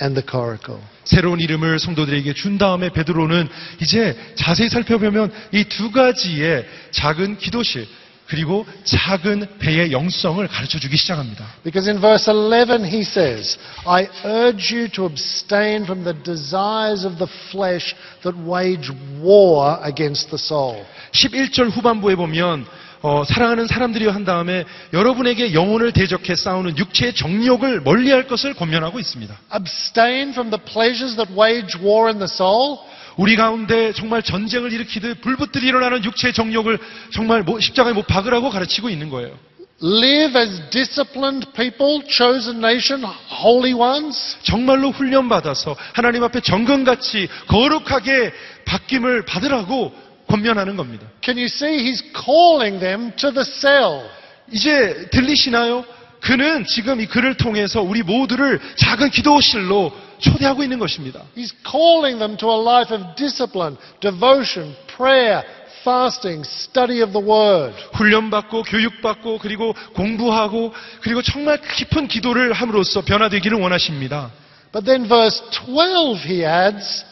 and 0.00 0.18
the 0.18 0.24
coracle. 0.26 0.80
새로운 1.04 1.38
이름을 1.40 1.78
성도들에게 1.78 2.32
준 2.32 2.56
다음에 2.56 2.88
베드로는 2.88 3.48
이제 3.82 4.16
자세히 4.36 4.70
살펴보면 4.70 5.30
이 5.52 5.64
두 5.64 5.90
가지의 5.92 6.66
작은 6.90 7.36
기도실 7.36 7.86
그리고 8.26 8.66
작은 8.84 9.58
배의 9.58 9.92
영성을 9.92 10.46
가르쳐 10.48 10.78
주기 10.78 10.96
시작합니다. 10.96 11.44
Because 11.62 11.88
in 11.88 12.00
verse 12.00 12.30
11 12.30 12.84
he 12.84 13.02
says, 13.02 13.58
I 13.86 14.08
urge 14.24 14.74
you 14.74 14.88
to 14.90 15.06
abstain 15.06 15.84
from 15.84 16.04
the 16.04 16.14
desires 16.24 17.06
of 17.06 17.18
the 17.18 17.30
flesh 17.50 17.94
that 18.22 18.36
wage 18.36 18.90
war 19.20 19.78
against 19.84 20.30
the 20.30 20.38
soul. 20.38 20.84
11절 21.12 21.70
후반부에 21.70 22.16
보면 22.16 22.66
어, 23.02 23.22
사랑하는 23.24 23.68
사람들이여 23.68 24.10
한 24.10 24.24
다음에 24.24 24.64
여러분에게 24.92 25.54
영혼을 25.54 25.92
대적해 25.92 26.34
싸우는 26.34 26.76
육체의 26.78 27.14
정욕을 27.14 27.82
멀리할 27.82 28.26
것을 28.26 28.54
권면하고 28.54 28.98
있습니다. 28.98 29.32
Abstain 29.54 30.30
from 30.30 30.50
the 30.50 30.60
pleasures 30.64 31.14
that 31.14 31.32
wage 31.32 31.78
war 31.78 32.08
in 32.08 32.18
the 32.18 32.28
soul. 32.28 32.78
우리 33.16 33.34
가운데 33.36 33.92
정말 33.92 34.22
전쟁을 34.22 34.72
일으키듯 34.72 35.20
불붙들이 35.22 35.66
일어나는 35.66 36.04
육체의 36.04 36.34
정욕을 36.34 36.78
정말 37.12 37.42
뭐- 37.42 37.60
십자가에 37.60 37.92
못 37.92 38.06
박으라고 38.06 38.50
가르치고 38.50 38.90
있는 38.90 39.08
거예요. 39.10 39.38
live 39.82 40.40
as 40.40 40.70
disciplined 40.70 41.46
people, 41.52 42.02
chosen 42.08 42.64
nation, 42.64 43.04
holy 43.30 43.74
ones? 43.74 44.36
정말로 44.42 44.90
훈련받아서 44.90 45.76
하나님 45.92 46.24
앞에 46.24 46.40
정금같이 46.40 47.28
거룩하게 47.48 48.32
바뀜을 48.64 49.24
받으라고 49.26 49.92
권면하는 50.28 50.76
겁니다. 50.76 51.06
Can 51.22 51.36
you 51.38 51.46
see 51.46 51.76
he's 51.78 52.02
calling 52.14 52.80
them 52.80 53.12
to 53.16 53.32
the 53.32 53.44
cell? 53.44 54.08
이제 54.52 55.08
들리시나요? 55.10 55.84
그는 56.20 56.64
지금 56.64 57.00
이 57.00 57.06
글을 57.06 57.34
통해서 57.36 57.82
우리 57.82 58.02
모두를 58.02 58.58
작은 58.76 59.10
기도실로 59.10 59.92
초대하고 60.19 60.63
있는 60.63 60.79
것입니다. 60.79 61.21
He's 61.35 61.53
calling 61.69 62.19
them 62.19 62.37
to 62.37 62.49
a 62.49 62.61
life 62.61 62.95
of 62.95 63.15
discipline, 63.15 63.77
devotion, 63.99 64.75
prayer, 64.95 65.43
fasting, 65.83 66.45
study 66.45 67.01
of 67.01 67.11
the 67.11 67.25
word. 67.25 67.75
훈련받고 67.93 68.63
교육받고 68.63 69.39
그리고 69.39 69.73
공부하고 69.93 70.73
그리고 71.01 71.21
정말 71.21 71.59
깊은 71.61 72.07
기도를 72.07 72.53
함으로써 72.53 73.01
변화되기를 73.01 73.59
원하십니다. 73.59 74.31
But 74.71 74.85
then 74.85 75.07
verse 75.07 75.41
12 75.51 76.23
he 76.25 76.45
adds, 76.45 77.03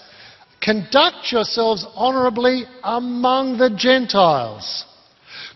conduct 0.62 1.34
yourselves 1.34 1.86
honorably 1.96 2.66
among 2.84 3.58
the 3.58 3.76
Gentiles. 3.76 4.86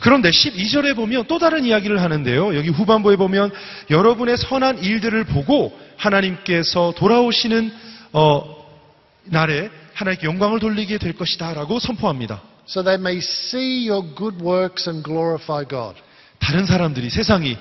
그런데 0.01 0.31
12절에 0.31 0.95
보면 0.95 1.25
또 1.27 1.39
다른 1.39 1.65
이야기를 1.65 2.01
하는데요. 2.01 2.57
여기 2.57 2.69
후반부에 2.69 3.17
보면 3.17 3.51
여러분의 3.91 4.37
선한 4.37 4.83
일들을 4.85 5.25
보고 5.25 5.77
하나님께서 5.97 6.95
돌아오시는 6.97 7.73
어, 8.13 8.57
날에 9.25 9.71
하나님께 9.95 10.27
영광을 10.27 10.61
돌리게 10.61 10.99
될 10.99 11.15
것이다라고 11.15 11.81
선포합니다. 11.81 12.43
so 12.69 12.83
they 12.83 13.01
may 13.01 13.19
see 13.19 13.89
your 13.89 14.03
good 14.15 14.45
works 14.45 14.89
and 14.89 15.03
glorify 15.03 15.65
God. 15.65 15.97
다른 16.39 16.67
사람들이 16.67 17.11
세상이 17.11 17.57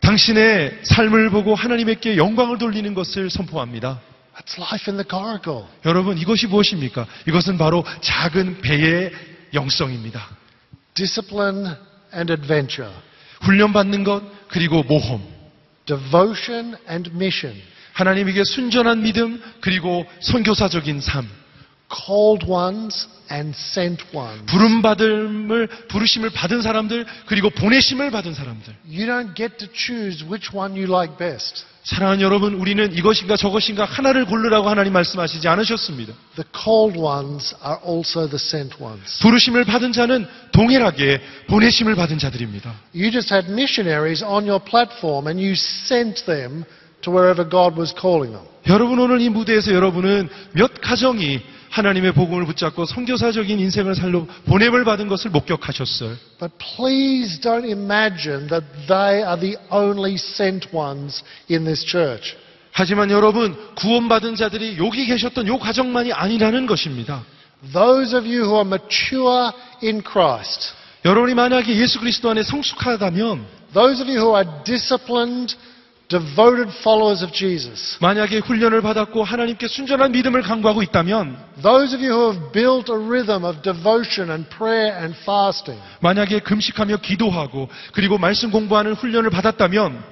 당신의 0.00 0.80
삶을 0.82 1.30
보고 1.30 1.54
하나님께 1.54 2.16
영광을 2.16 2.58
돌리는 2.58 2.94
것을 2.94 3.30
선포합니다. 3.30 4.00
That's 4.34 4.58
life 4.58 4.90
in 4.92 4.96
the 4.96 5.04
coracle. 5.08 5.68
여러분 5.84 6.16
이것이 6.16 6.46
무엇입니까? 6.46 7.06
이것은 7.28 7.58
바로 7.58 7.84
작은 8.00 8.62
배의 8.62 9.12
영성입니다. 9.52 10.39
Discipline 10.94 11.76
and 12.14 12.32
adventure, 12.32 12.92
훈련받는 13.42 14.04
것 14.04 14.22
그리고 14.48 14.82
모험. 14.82 15.22
devotion 15.86 16.76
and 16.88 17.10
mission, 17.14 17.60
하나님에게 17.94 18.44
순전한 18.44 19.02
믿음 19.02 19.42
그리고 19.60 20.06
선교사적인 20.20 21.00
삶. 21.00 21.28
called 21.90 22.46
ones 22.48 23.08
and 23.32 23.56
sent 23.56 24.04
ones. 24.14 24.46
부름 24.46 24.82
받음을 24.82 25.66
부르심을 25.88 26.30
받은 26.30 26.62
사람들 26.62 27.04
그리고 27.26 27.50
보내심을 27.50 28.10
받은 28.10 28.34
사람들. 28.34 28.74
You 28.86 29.06
don't 29.06 29.34
get 29.34 29.58
to 29.58 29.68
choose 29.72 30.24
which 30.24 30.54
one 30.56 30.74
you 30.76 30.86
like 30.86 31.18
best. 31.18 31.64
사랑하는 31.84 32.20
여러분, 32.20 32.54
우리는 32.54 32.92
이것인가 32.92 33.36
저것인가 33.36 33.84
하나를 33.86 34.26
고르라고 34.26 34.68
하나님 34.68 34.92
말씀하시지 34.92 35.48
않으셨습니다. 35.48 36.12
The 36.36 36.44
called 36.54 36.98
ones 37.00 37.54
are 37.64 37.78
also 37.86 38.28
the 38.28 38.36
sent 38.36 38.82
ones. 38.82 39.18
부르심을 39.22 39.64
받은 39.64 39.92
자는 39.92 40.26
동일하게 40.52 41.20
보내심을 41.48 41.94
받은 41.94 42.18
자들입니다. 42.18 42.74
You 42.94 43.10
just 43.10 43.32
had 43.32 43.50
missionaries 43.50 44.22
on 44.22 44.46
your 44.46 44.62
platform 44.62 45.26
and 45.26 45.40
you 45.40 45.52
sent 45.52 46.26
them 46.26 46.64
to 47.00 47.12
wherever 47.12 47.48
God 47.48 47.78
was 47.80 47.94
calling 47.98 48.32
them. 48.32 48.46
여러분 48.68 48.98
오늘 48.98 49.22
이 49.22 49.30
무대에서 49.30 49.72
여러분은 49.72 50.28
몇 50.52 50.80
가정이 50.82 51.40
하나님의 51.70 52.12
복음을 52.12 52.44
붙잡고 52.46 52.84
선교사적인 52.84 53.58
인생을 53.58 53.94
살려 53.94 54.26
보냄을 54.46 54.84
받은 54.84 55.08
것을 55.08 55.30
목격하셨어요. 55.30 56.16
But 56.38 56.54
please 56.58 57.40
don't 57.40 57.64
imagine 57.64 58.48
that 58.48 58.66
they 58.88 59.22
are 59.22 59.38
the 59.38 59.56
only 59.70 60.14
sent 60.14 60.68
ones 60.74 61.22
in 61.50 61.64
this 61.64 61.86
church. 61.86 62.36
하지만 62.72 63.10
여러분 63.10 63.56
구원받은 63.76 64.34
자들이 64.34 64.78
여기 64.78 65.06
계셨던 65.06 65.46
요 65.46 65.58
가정만이 65.58 66.12
아니라는 66.12 66.66
것입니다. 66.66 67.24
Those 67.72 68.16
of 68.16 68.26
you 68.26 68.44
who 68.44 68.56
are 68.56 68.66
mature 68.66 69.52
in 69.82 70.02
Christ, 70.02 70.72
여러분이 71.04 71.34
만약에 71.34 71.76
예수 71.76 72.00
그리스도 72.00 72.30
안에 72.30 72.42
성숙하다면 72.42 73.44
those 73.74 74.02
of 74.02 74.10
you 74.10 74.18
who 74.18 74.34
are 74.34 74.48
disciplined, 74.64 75.54
devoted 76.10 76.70
followers 76.80 77.24
of 77.24 77.32
Jesus, 77.32 77.96
만약에 78.00 78.38
훈련을 78.38 78.82
받았고 78.82 79.22
하나님께 79.24 79.68
순전한 79.68 80.12
믿음을 80.12 80.42
강구하고 80.42 80.82
있다면 80.82 81.38
those 81.62 81.94
of 81.94 82.04
you 82.04 82.12
who 82.12 82.32
have 82.32 82.52
built 82.52 82.92
a 82.92 82.98
rhythm 82.98 83.44
of 83.44 83.62
devotion 83.62 84.30
and 84.30 84.50
prayer 84.50 84.92
and 84.98 85.16
fasting, 85.22 85.80
만약에 86.00 86.40
금식하며 86.40 86.98
기도하고 86.98 87.68
그리고 87.92 88.18
말씀 88.18 88.50
공부하는 88.50 88.92
훈련을 88.94 89.30
받았다면 89.30 90.02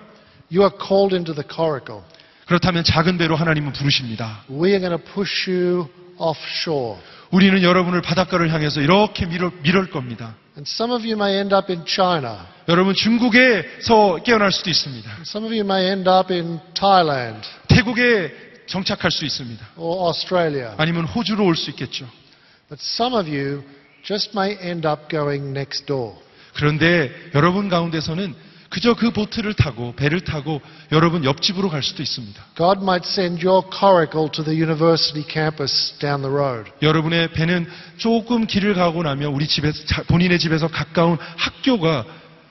you 0.50 0.62
are 0.62 0.72
called 0.80 1.14
into 1.14 1.34
the 1.34 1.44
coracle. 1.46 2.02
그렇다면 2.46 2.82
작은 2.82 3.18
배로 3.18 3.36
하나님은 3.36 3.72
부르십니다. 3.74 4.44
We 4.48 4.70
are 4.70 4.80
going 4.80 4.96
to 4.96 5.12
push 5.12 5.50
you 5.50 5.88
offshore. 6.16 6.98
우리는 7.30 7.62
여러분을 7.62 8.00
바닷가를 8.00 8.50
향해서 8.52 8.80
이렇게 8.80 9.26
밀을, 9.26 9.50
밀을 9.62 9.90
겁니다. 9.90 10.34
And 10.58 10.66
some 10.66 10.90
of 10.92 11.06
you 11.06 11.14
may 11.16 11.38
end 11.38 11.54
up 11.54 11.70
in 11.72 11.84
China. 11.86 12.44
여러분 12.68 12.92
중국에서 12.92 14.16
깨어날 14.24 14.50
수도 14.50 14.70
있습니다. 14.70 15.08
Some 15.22 15.46
of 15.46 15.54
you 15.54 15.60
may 15.64 15.86
end 15.86 16.08
up 16.10 16.34
in 16.34 16.58
Thailand 16.74 17.48
태국에 17.68 18.34
정착할 18.66 19.12
수 19.12 19.24
있습니다. 19.24 19.64
or 19.76 20.08
Australia. 20.08 20.74
아니면 20.76 21.04
호주로 21.04 21.44
올 21.44 21.54
수 21.54 21.70
있겠죠. 21.70 22.08
But 22.68 22.82
some 22.82 23.14
of 23.16 23.30
you 23.30 23.62
just 24.02 24.32
may 24.36 24.58
end 24.60 24.84
up 24.84 25.08
going 25.08 25.50
next 25.50 25.86
door. 25.86 26.16
그런데 26.54 27.12
여러분 27.36 27.68
가운데서는 27.68 28.34
그저 28.68 28.94
그 28.94 29.10
보트를 29.12 29.54
타고 29.54 29.94
배를 29.96 30.20
타고 30.20 30.60
여러분 30.92 31.24
옆집으로 31.24 31.70
갈 31.70 31.82
수도 31.82 32.02
있습니다. 32.02 32.40
God 32.56 32.80
might 32.82 33.08
send 33.08 33.46
your 33.46 33.66
coracle 33.72 34.28
to 34.30 34.44
the 34.44 34.60
university 34.60 35.24
campus 35.28 35.94
down 35.98 36.20
the 36.22 36.30
road. 36.34 36.70
여러분의 36.82 37.32
배는 37.32 37.66
조금 37.96 38.46
길을 38.46 38.74
가고 38.74 39.02
나면 39.02 39.32
우리 39.32 39.46
집에서 39.48 39.84
자- 39.86 40.02
본인의 40.02 40.38
집에서 40.38 40.68
가까운 40.68 41.16
학교가 41.36 42.04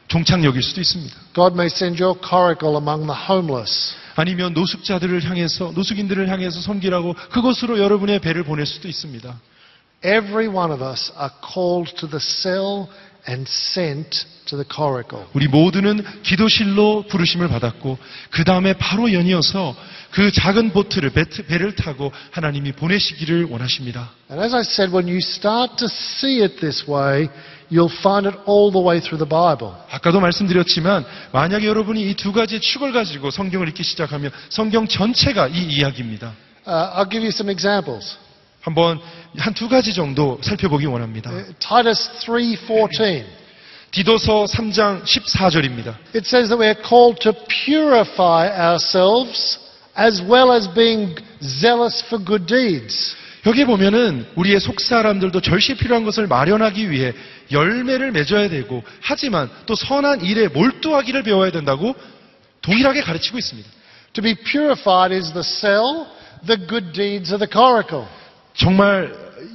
종착역일 0.07 0.63
수도 0.63 0.81
있습니다. 0.81 1.15
God 1.35 1.53
may 1.53 1.67
send 1.67 2.01
your 2.01 2.17
coracle 2.19 2.75
among 2.77 3.05
the 3.05 3.19
homeless. 3.29 3.93
아니면 4.15 4.53
노숙자들을 4.53 5.23
향해서 5.23 5.73
노숙인들을 5.75 6.27
향해서 6.29 6.61
섬기라고 6.61 7.13
그곳으로 7.29 7.77
여러분의 7.77 8.19
배를 8.19 8.43
보낼 8.43 8.65
수도 8.65 8.87
있습니다. 8.87 9.39
Every 10.03 10.47
one 10.47 10.71
of 10.71 10.83
us 10.83 11.11
are 11.19 11.29
called 11.53 11.93
to 11.97 12.09
the 12.09 12.19
cell 12.19 12.87
and 13.27 13.45
sent 13.49 14.25
to 14.45 14.57
the 14.57 14.65
coracle. 14.73 15.25
우리 15.33 15.47
모두는 15.47 16.03
기도실로 16.23 17.03
부르심을 17.09 17.47
받았고 17.49 17.97
그 18.29 18.43
다음에 18.43 18.73
바로 18.73 19.11
연이어서 19.11 19.75
그 20.11 20.31
작은 20.31 20.71
보트를 20.71 21.09
배, 21.09 21.25
배를 21.25 21.75
타고 21.75 22.11
하나님이 22.31 22.71
보내시기를 22.73 23.45
원하십니다. 23.45 24.11
And 24.31 24.41
as 24.43 24.55
I 24.55 24.61
said, 24.61 24.93
when 24.95 25.07
you 25.07 25.17
start 25.17 25.75
to 25.77 25.87
see 25.87 26.41
it 26.41 26.59
this 26.61 26.89
way, 26.89 27.27
you'll 27.69 27.91
find 27.99 28.25
it 28.25 28.37
all 28.47 28.71
the 28.71 28.81
way 28.81 29.01
through 29.01 29.19
the 29.19 29.27
Bible. 29.27 29.75
아까도 29.91 30.21
말씀드렸지만 30.21 31.05
만약에 31.33 31.67
여러분이 31.67 32.09
이 32.09 32.13
두 32.15 32.31
가지의 32.31 32.61
축을 32.61 32.93
가지고 32.93 33.31
성경을 33.31 33.67
읽기 33.69 33.83
시작하면 33.83 34.31
성경 34.49 34.87
전체가 34.87 35.47
이 35.49 35.63
이야기입니다. 35.63 36.33
Uh, 36.65 36.95
I'll 36.95 37.09
give 37.09 37.19
you 37.23 37.29
some 37.29 37.51
examples. 37.51 38.17
한번 38.67 38.99
한 39.37 39.53
두 39.53 39.69
가지 39.69 39.93
정도 39.93 40.39
살펴보기 40.41 40.85
원합니다. 40.87 41.31
Uh, 41.31 41.53
Titus 41.57 42.09
3:14. 42.25 43.23
디도서 43.91 44.43
3장 44.45 45.03
14절입니다. 45.05 45.95
It 46.13 46.27
says 46.27 46.49
that 46.49 46.59
we 46.59 46.67
are 46.67 46.75
called 46.75 47.21
to 47.21 47.31
purify 47.47 48.49
ourselves 48.51 49.57
as 49.97 50.21
well 50.21 50.51
as 50.51 50.67
being 50.73 51.15
zealous 51.41 52.03
for 52.07 52.23
good 52.23 52.45
deeds. 52.45 53.15
여기 53.45 53.63
보면은 53.63 54.27
우리의 54.35 54.59
속 54.59 54.81
사람들도 54.81 55.39
절시 55.39 55.75
필요한 55.75 56.03
것을 56.03 56.27
마련하기 56.27 56.91
위해 56.91 57.13
열매를 57.49 58.11
맺어야 58.11 58.49
되고 58.49 58.83
하지만 58.99 59.49
또 59.65 59.75
선한 59.75 60.25
일에 60.25 60.49
몰두하기를 60.49 61.23
배워야 61.23 61.51
된다고 61.51 61.95
동일하게 62.61 62.99
가르치고 62.99 63.37
있습니다. 63.37 63.69
To 64.11 64.21
be 64.21 64.35
purified 64.35 65.15
is 65.15 65.31
the 65.31 65.43
cell, 65.43 66.07
the 66.45 66.59
good 66.67 66.91
deeds 66.91 67.31
are 67.31 67.39
the 67.39 67.47
coracle. 67.49 68.05
정말 68.57 69.13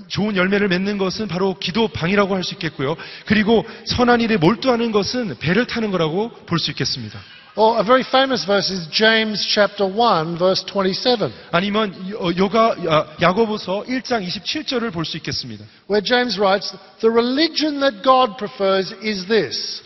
좋은 0.09 0.37
열매를 0.37 0.69
맺는 0.69 0.99
것은 0.99 1.29
바로 1.29 1.57
기도 1.59 1.89
방이라고 1.89 2.35
할 2.35 2.45
수 2.45 2.55
있겠고요. 2.55 2.97
그리고 3.27 3.65
선한 3.87 4.21
일에 4.21 4.37
몰두하는 4.37 4.93
것은 4.93 5.37
배를 5.39 5.67
타는 5.67 5.91
거라고 5.91 6.31
볼 6.47 6.59
수 6.59 6.71
있겠습니다. 6.71 7.19
Or 7.55 7.79
a 7.79 7.85
very 7.85 8.03
famous 8.03 8.47
verse 8.47 8.73
is 8.73 8.89
James 8.91 9.47
chapter 9.47 9.85
1 9.85 10.39
verse 10.39 10.65
27, 10.65 11.31
아니면 11.51 11.95
어, 12.19 12.31
요가 12.39 12.75
야- 12.87 13.07
야고보서 13.21 13.85
1장 13.87 14.27
27절을 14.27 14.91
볼 14.91 15.05
수 15.05 15.17
있겠습니다. 15.19 15.65
where 15.91 16.03
James 16.03 16.39
writes, 16.41 16.73
"The 17.01 17.13
religion 17.13 17.81
that 17.81 18.03
God 18.03 18.37
prefers 18.39 18.95
is 19.05 19.27
this: 19.27 19.83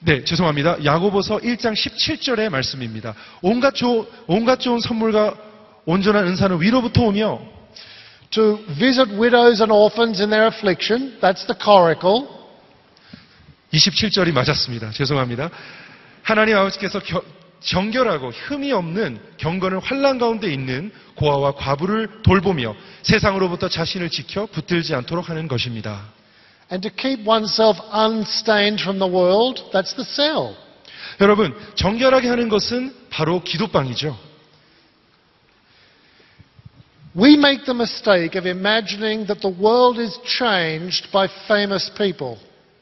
네, 0.00 0.22
죄송합니다. 0.24 0.84
야고보서 0.84 1.38
1장 1.38 1.72
17절의 1.72 2.50
말씀입니다. 2.50 3.14
온갖, 3.40 3.74
좋, 3.74 4.06
온갖 4.26 4.60
좋은 4.60 4.80
선물과 4.80 5.34
온전한 5.86 6.26
은사는 6.26 6.60
위로부터 6.60 7.04
오며 7.04 7.40
to 8.30 8.58
visit 8.78 9.08
widows 9.16 9.60
and 9.60 9.72
orphans 9.72 10.20
in 10.20 10.30
their 10.30 10.46
affliction, 10.46 11.18
that's 11.20 11.46
the 11.46 11.54
coracle, 11.60 12.26
27절이 13.72 14.32
맞았습니다. 14.32 14.90
죄송합니다. 14.90 15.50
하나님 16.22 16.56
아버지께서 16.56 17.00
겨- 17.00 17.22
정결하고 17.60 18.30
흠이 18.30 18.72
없는 18.72 19.18
경건을 19.38 19.78
환란 19.80 20.18
가운데 20.18 20.52
있는 20.52 20.92
고아와 21.16 21.52
과부를 21.52 22.22
돌보며 22.22 22.74
세상으로부터 23.02 23.68
자신을 23.68 24.10
지켜 24.10 24.46
붙들지 24.46 24.94
않도록 24.94 25.28
하는 25.30 25.48
것입니다. 25.48 26.02
And 26.70 26.88
to 26.88 26.94
keep 26.96 27.28
oneself 27.28 27.78
unstained 27.94 28.82
from 28.82 28.98
the 28.98 29.10
world, 29.12 29.62
that's 29.72 29.94
the 29.96 30.04
cell. 30.04 30.54
여러분, 31.20 31.54
정결하게 31.74 32.28
하는 32.28 32.48
것은 32.48 32.94
바로 33.10 33.42
기도방이죠. 33.42 34.16
We 37.15 37.37
make 37.37 37.65
the 37.65 37.73
mistake 37.73 38.37
of 38.37 38.45
imagining 38.45 39.25
that 39.27 39.41
the 39.41 39.49
world 39.49 39.99
is 39.99 40.17
changed 40.25 41.11
by 41.11 41.27
famous 41.47 41.89
people. 41.97 42.37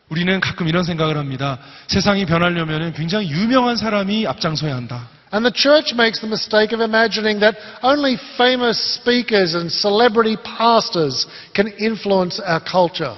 우리는 0.10 0.40
가끔 0.40 0.68
이런 0.68 0.84
생각을 0.84 1.18
합니다. 1.18 1.60
세상이 1.88 2.26
변하려면 2.26 2.94
굉장히 2.94 3.30
유명한 3.30 3.76
사람이 3.78 4.28
앞장서야 4.28 4.76
한다. 4.76 5.10
And 5.34 5.44
the 5.44 5.52
church 5.54 5.94
makes 5.94 6.22
the 6.22 6.28
mistake 6.28 6.74
of 6.74 6.82
imagining 6.82 7.40
that 7.40 7.58
only 7.84 8.18
famous 8.36 8.80
speakers 8.80 9.56
and 9.56 9.72
celebrity 9.72 10.38
pastors 10.44 11.28
can 11.54 11.68
influence 11.80 12.40
our 12.44 12.64
culture. 12.64 13.16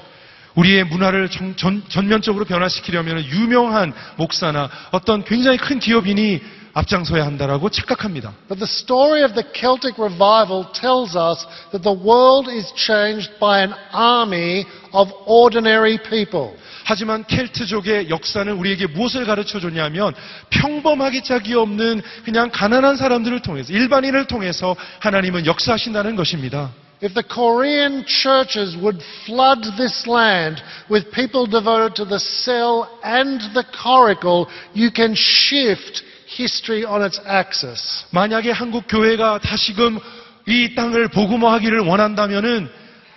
우리의 0.55 0.85
문화를 0.85 1.29
전, 1.29 1.55
전, 1.55 1.83
전면적으로 1.89 2.45
변화시키려면 2.45 3.23
유명한 3.25 3.93
목사나 4.17 4.69
어떤 4.91 5.23
굉장히 5.23 5.57
큰 5.57 5.79
기업인이 5.79 6.41
앞장서야 6.73 7.25
한다라고 7.25 7.69
착각합니다. 7.69 8.33
But 8.47 8.59
the 8.59 8.69
story 8.69 9.23
of 9.23 9.33
the 9.33 9.45
Celtic 9.53 9.99
revival 9.99 10.71
tells 10.71 11.17
us 11.17 11.45
that 11.71 11.83
the 11.83 11.93
world 11.93 12.49
is 12.49 12.71
changed 12.75 13.31
by 13.39 13.63
an 13.63 13.73
army 13.93 14.65
of 14.93 15.12
ordinary 15.25 15.97
people. 15.97 16.55
하지만 16.85 17.23
켈트족의 17.25 18.09
역사는 18.09 18.53
우리에게 18.53 18.88
무엇을 18.88 19.25
가르쳐 19.25 19.59
줬냐면 19.59 20.13
평범하기 20.49 21.23
짝이 21.23 21.53
없는 21.53 22.01
그냥 22.23 22.49
가난한 22.51 22.97
사람들을 22.97 23.41
통해서 23.41 23.73
일반인을 23.73 24.25
통해서 24.25 24.75
하나님은 24.99 25.45
역사하신다는 25.45 26.15
것입니다. 26.15 26.71
If 27.01 27.13
the 27.13 27.23
Korean 27.23 28.03
churches 28.05 28.75
would 28.75 29.01
flood 29.23 29.63
this 29.77 30.05
land 30.05 30.62
with 30.91 31.12
people 31.12 31.45
devoted 31.47 31.95
to 31.95 32.05
the 32.05 32.19
cell 32.19 32.89
and 33.05 33.39
the 33.53 33.63
coracle, 33.71 34.47
you 34.75 34.91
can 34.93 35.15
shift 35.15 36.03
history 36.38 36.84
on 36.84 37.02
its 37.02 37.20
axis. 37.26 38.06
만약에 38.10 38.50
한국 38.50 38.84
교회가 38.88 39.38
다시금 39.38 39.98
이 40.46 40.74
땅을 40.74 41.08
복음화하기를 41.08 41.80
원한다면은 41.80 42.68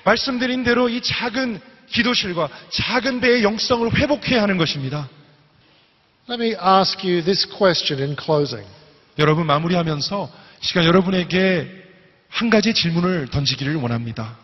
말씀드린 0.03 0.63
대로 0.63 0.87
이 0.89 1.01
작은 1.01 1.59
기도실과 1.87 2.49
작은 2.69 3.21
배의 3.21 3.43
영성을 3.43 3.93
회복해야 3.97 4.41
하는 4.41 4.57
것입니다. 4.57 5.09
Let 6.29 6.43
me 6.43 6.55
ask 6.55 7.07
you 7.07 7.23
this 7.23 7.47
question 7.47 8.01
in 8.01 8.15
closing. 8.19 8.67
여러분 9.19 9.47
마무리하면서 9.47 10.29
시간 10.59 10.85
여러분에게 10.85 11.67
한 12.29 12.49
가지 12.49 12.73
질문을 12.73 13.27
던지기를 13.27 13.75
원합니다. 13.75 14.37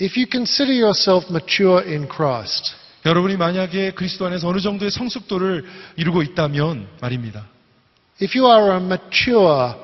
If 0.00 0.18
you 0.18 0.26
consider 0.30 0.72
yourself 0.72 1.26
mature 1.30 1.86
in 1.86 2.08
Christ, 2.10 2.74
여러분이 3.04 3.36
만약에 3.36 3.92
그리스도 3.92 4.26
안에서 4.26 4.48
어느 4.48 4.60
정도의 4.60 4.90
성숙도를 4.90 5.64
이루고 5.96 6.22
있다면 6.22 6.86
말입니다. 7.00 7.46
if 8.19 8.35
you 8.35 8.47
are 8.47 8.71
a 8.71 8.79
mature 8.79 9.75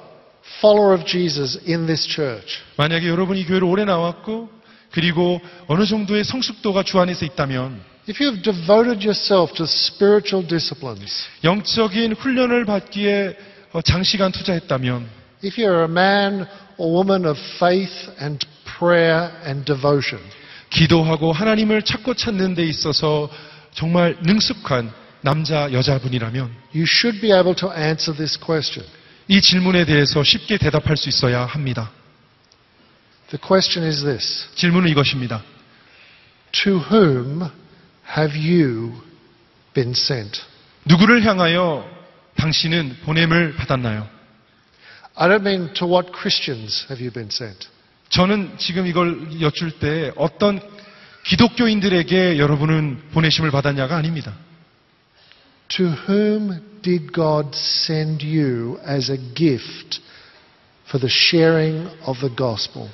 follower 0.62 0.94
of 0.94 1.06
Jesus 1.06 1.58
in 1.68 1.86
this 1.86 2.08
church, 2.08 2.62
만약에 2.78 3.08
여러분이 3.08 3.46
교회를 3.46 3.64
오래 3.68 3.86
나왔고 3.86 4.50
그리고 4.92 5.40
어느 5.68 5.86
정도의 5.86 6.24
성숙도가 6.24 6.84
주 6.84 7.00
안에서 7.00 7.26
있다면 7.26 7.82
if 8.10 8.22
you 8.22 8.34
have 8.34 8.42
devoted 8.42 9.06
yourself 9.06 9.54
to 9.54 9.64
spiritual 9.66 10.48
disciplines, 10.48 11.28
영적인 11.44 12.14
훈련을 12.14 12.66
받기에 12.66 13.38
어, 13.74 13.82
장시간 13.82 14.32
투자했다면 14.32 15.08
if 15.44 15.58
you're 15.62 15.84
a 15.84 15.92
man 15.92 16.46
or 16.78 16.94
woman 16.94 17.26
of 17.26 17.40
faith 17.58 18.12
and 18.22 18.46
prayer 18.78 19.32
and 19.46 19.66
devotion, 19.66 20.22
기도하고 20.70 21.32
하나님을 21.32 21.84
찾고 21.84 22.14
찾는 22.14 22.56
데 22.56 22.64
있어서 22.64 23.30
정말 23.74 24.18
능숙한 24.22 24.92
남자 25.21 25.73
여자분이라면 25.73 26.51
you 26.75 26.85
should 26.85 27.21
be 27.21 27.33
able 27.33 27.55
to 27.57 27.73
answer 27.73 28.17
this 28.17 28.39
question. 28.39 28.87
이 29.29 29.41
질문에 29.41 29.85
대해서 29.85 30.23
쉽게 30.23 30.57
대답할 30.57 30.97
수 30.97 31.09
있어야 31.09 31.45
합니다. 31.45 31.91
The 33.31 33.41
question 33.45 33.87
is 33.87 34.05
this 34.05 34.49
질문은 34.55 34.89
이것입니다. 34.91 35.43
To 36.53 36.79
whom 36.91 37.51
have 38.17 38.39
you 38.39 39.03
been 39.75 39.91
sent? 39.91 40.41
누구를 40.85 41.25
향하여 41.25 41.89
당신은 42.37 42.99
보냄을 43.05 43.57
받았나요? 43.57 44.09
I 45.17 45.29
don't 45.29 45.41
mean 45.41 45.73
to 45.75 45.89
what 45.89 46.13
Christians 46.13 46.87
have 46.91 47.03
you 47.03 47.11
been 47.11 47.31
sent. 47.33 47.69
저는 48.11 48.59
지금 48.59 48.87
이걸 48.87 49.41
여쭐 49.41 49.73
때 49.81 50.13
어떤 50.17 50.61
기독교인들에게 51.25 52.39
여러분은 52.39 53.03
보내심을 53.13 53.51
받았냐가 53.51 53.97
아닙니다. 53.97 54.37
To 55.78 55.90
whom 56.08 56.62
did 56.82 57.14
God 57.14 57.56
send 57.56 58.22
you 58.22 58.78
as 58.86 59.10
a 59.10 59.18
gift 59.18 60.02
for 60.90 61.00
the 61.00 61.10
sharing 61.10 61.88
of 62.06 62.20
the 62.20 62.36
gospel? 62.36 62.90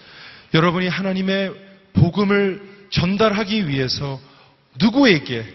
여러분이 0.54 0.88
하나님의 0.88 1.54
복음을 1.94 2.62
전달하기 2.92 3.68
위해서 3.68 4.20
누구에게 4.80 5.46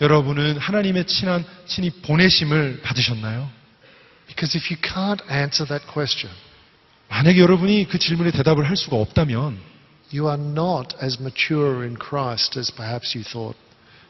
여러분은 0.00 0.58
하나님의 0.58 1.06
친한 1.06 1.44
친히 1.66 1.90
보내심을 1.90 2.80
받으셨나요? 2.82 3.50
Because 4.28 4.56
if 4.56 4.72
you 4.72 4.80
can't 4.80 5.20
answer 5.30 5.66
that 5.66 5.84
question, 5.92 6.32
만약에 7.08 7.40
여러분이 7.40 7.88
그 7.88 7.98
질문에 7.98 8.30
대답을 8.30 8.68
할 8.68 8.76
수가 8.76 8.96
없다면 8.96 9.58
you 10.12 10.28
are 10.28 10.40
not 10.40 10.96
as 11.02 11.20
mature 11.20 11.82
in 11.82 11.96
Christ 11.98 12.58
as 12.58 12.70
perhaps 12.72 13.16
you 13.16 13.24
thought. 13.24 13.56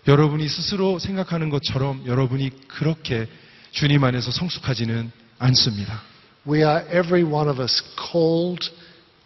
여러분이 0.08 0.48
스스로 0.50 1.00
생각하는 1.00 1.50
것처럼 1.50 2.06
여러분이 2.06 2.68
그렇게 2.68 3.28
주님 3.72 4.04
안에서 4.04 4.32
성숙하지는 4.32 5.12
않습니다. 5.39 6.02
We 6.48 6.60
are 6.60 6.84
every 6.88 7.24
one 7.24 7.50
of 7.50 7.62
us 7.62 7.82
called 8.12 8.70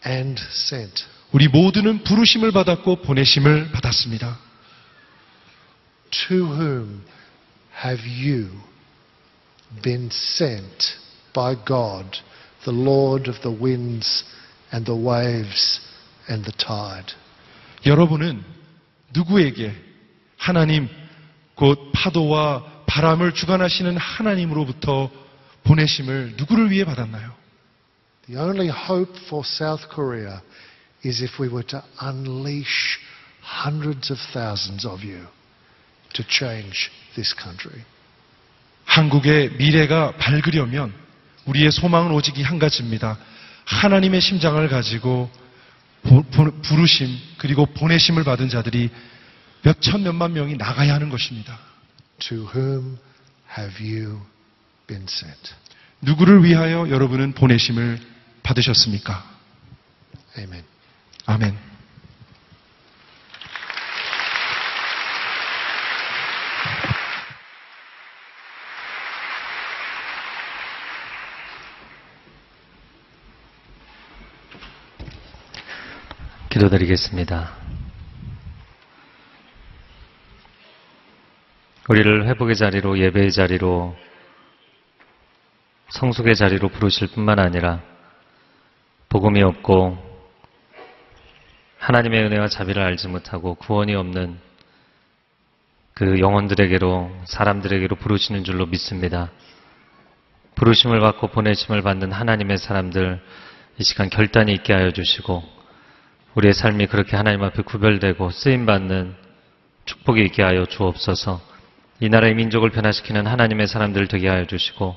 and 0.06 0.42
sent. 0.52 1.06
우리 1.32 1.48
모두는 1.48 2.04
부르심을 2.04 2.52
받았고 2.52 2.98
보내심을 2.98 3.72
받았습니다. 3.72 4.38
To 6.12 6.46
whom 6.46 7.04
have 7.84 8.04
you 8.08 8.50
been 9.82 10.10
sent 10.12 10.96
by 11.34 11.56
God, 11.66 12.20
the 12.64 12.80
Lord 12.80 13.30
of 13.30 13.42
the 13.42 13.56
winds 13.56 14.24
and 14.72 14.86
the 14.86 14.98
waves 14.98 15.82
and 16.30 16.50
the 16.50 16.56
tide? 16.56 17.16
여러분은 17.86 18.44
누구에게 19.14 19.87
하나님 20.38 20.88
곧 21.56 21.92
파도와 21.94 22.64
바람을 22.86 23.34
주관하시는 23.34 23.98
하나님으로부터 23.98 25.12
보내심을 25.64 26.34
누구를 26.38 26.72
위해 26.72 26.86
받았나요? 26.86 27.34
The 28.28 28.42
only 28.42 28.70
hope 28.70 29.18
for 29.26 29.44
South 29.46 29.88
Korea 29.94 30.40
is 31.06 31.24
if 31.24 31.42
we 31.42 31.50
were 31.50 31.66
to 31.68 31.82
unleash 32.02 33.00
hundreds 33.44 34.12
of 34.12 34.22
thousands 34.34 34.86
of 34.88 35.06
you 35.06 35.26
to 36.14 36.24
change 36.28 36.90
this 37.16 37.36
country. 37.36 37.84
한국의 38.86 39.52
미래가 39.58 40.14
밝으려면 40.18 40.94
우리의 41.46 41.72
소망은 41.72 42.12
오직 42.12 42.38
이 42.38 42.44
한 42.44 42.60
가지입니다. 42.60 43.18
하나님의 43.66 44.22
심장을 44.22 44.66
가지고 44.70 45.30
부르심 46.64 47.18
그리고 47.38 47.66
보내심을 47.66 48.24
받은 48.24 48.50
자들이 48.50 48.90
몇천 49.68 50.04
몇만 50.04 50.32
명이 50.32 50.56
나가야 50.56 50.94
하는 50.94 51.10
것입니다. 51.10 51.60
To 52.20 52.48
whom 52.56 52.98
have 53.58 53.76
you 53.86 54.22
been 54.88 55.04
sent? 55.10 55.54
누구를 56.02 56.42
위하여 56.46 56.90
여러분은 56.90 57.34
보내심을 57.34 58.00
받으셨습니까? 58.44 59.30
Amen. 60.38 60.64
아멘. 61.26 61.58
기도드리겠습니다. 76.50 77.67
우리를 81.88 82.28
회복의 82.28 82.56
자리로 82.58 83.00
예배의 83.00 83.32
자리로 83.32 83.96
성숙의 85.88 86.36
자리로 86.36 86.68
부르실 86.68 87.08
뿐만 87.14 87.40
아니라 87.40 87.82
복음이 89.08 89.42
없고 89.42 89.98
하나님의 91.78 92.24
은혜와 92.26 92.50
자비를 92.50 92.84
알지 92.84 93.08
못하고 93.08 93.56
구원이 93.56 93.96
없는 93.96 94.38
그 95.94 96.20
영혼들에게로 96.20 97.10
사람들에게로 97.26 97.96
부르시는 97.96 98.44
줄로 98.44 98.66
믿습니다. 98.66 99.32
부르심을 100.56 101.00
받고 101.00 101.28
보내심을 101.28 101.84
받는 101.84 102.12
하나님의 102.12 102.58
사람들 102.58 103.22
이 103.78 103.84
시간 103.84 104.10
결단이 104.10 104.52
있게 104.52 104.74
하여 104.74 104.92
주시고 104.92 105.42
우리의 106.36 106.54
삶이 106.54 106.88
그렇게 106.88 107.16
하나님 107.16 107.44
앞에 107.44 107.64
구별되고 107.64 108.32
쓰임 108.32 108.66
받는 108.66 109.16
축복이 109.86 110.22
있게 110.26 110.44
하여 110.44 110.66
주옵소서. 110.66 111.57
이 112.00 112.10
나라의 112.10 112.36
민족을 112.36 112.70
변화시키는 112.70 113.26
하나님의 113.26 113.68
사람들 113.68 114.08
되게 114.08 114.30
하여 114.30 114.46
주시고 114.46 114.96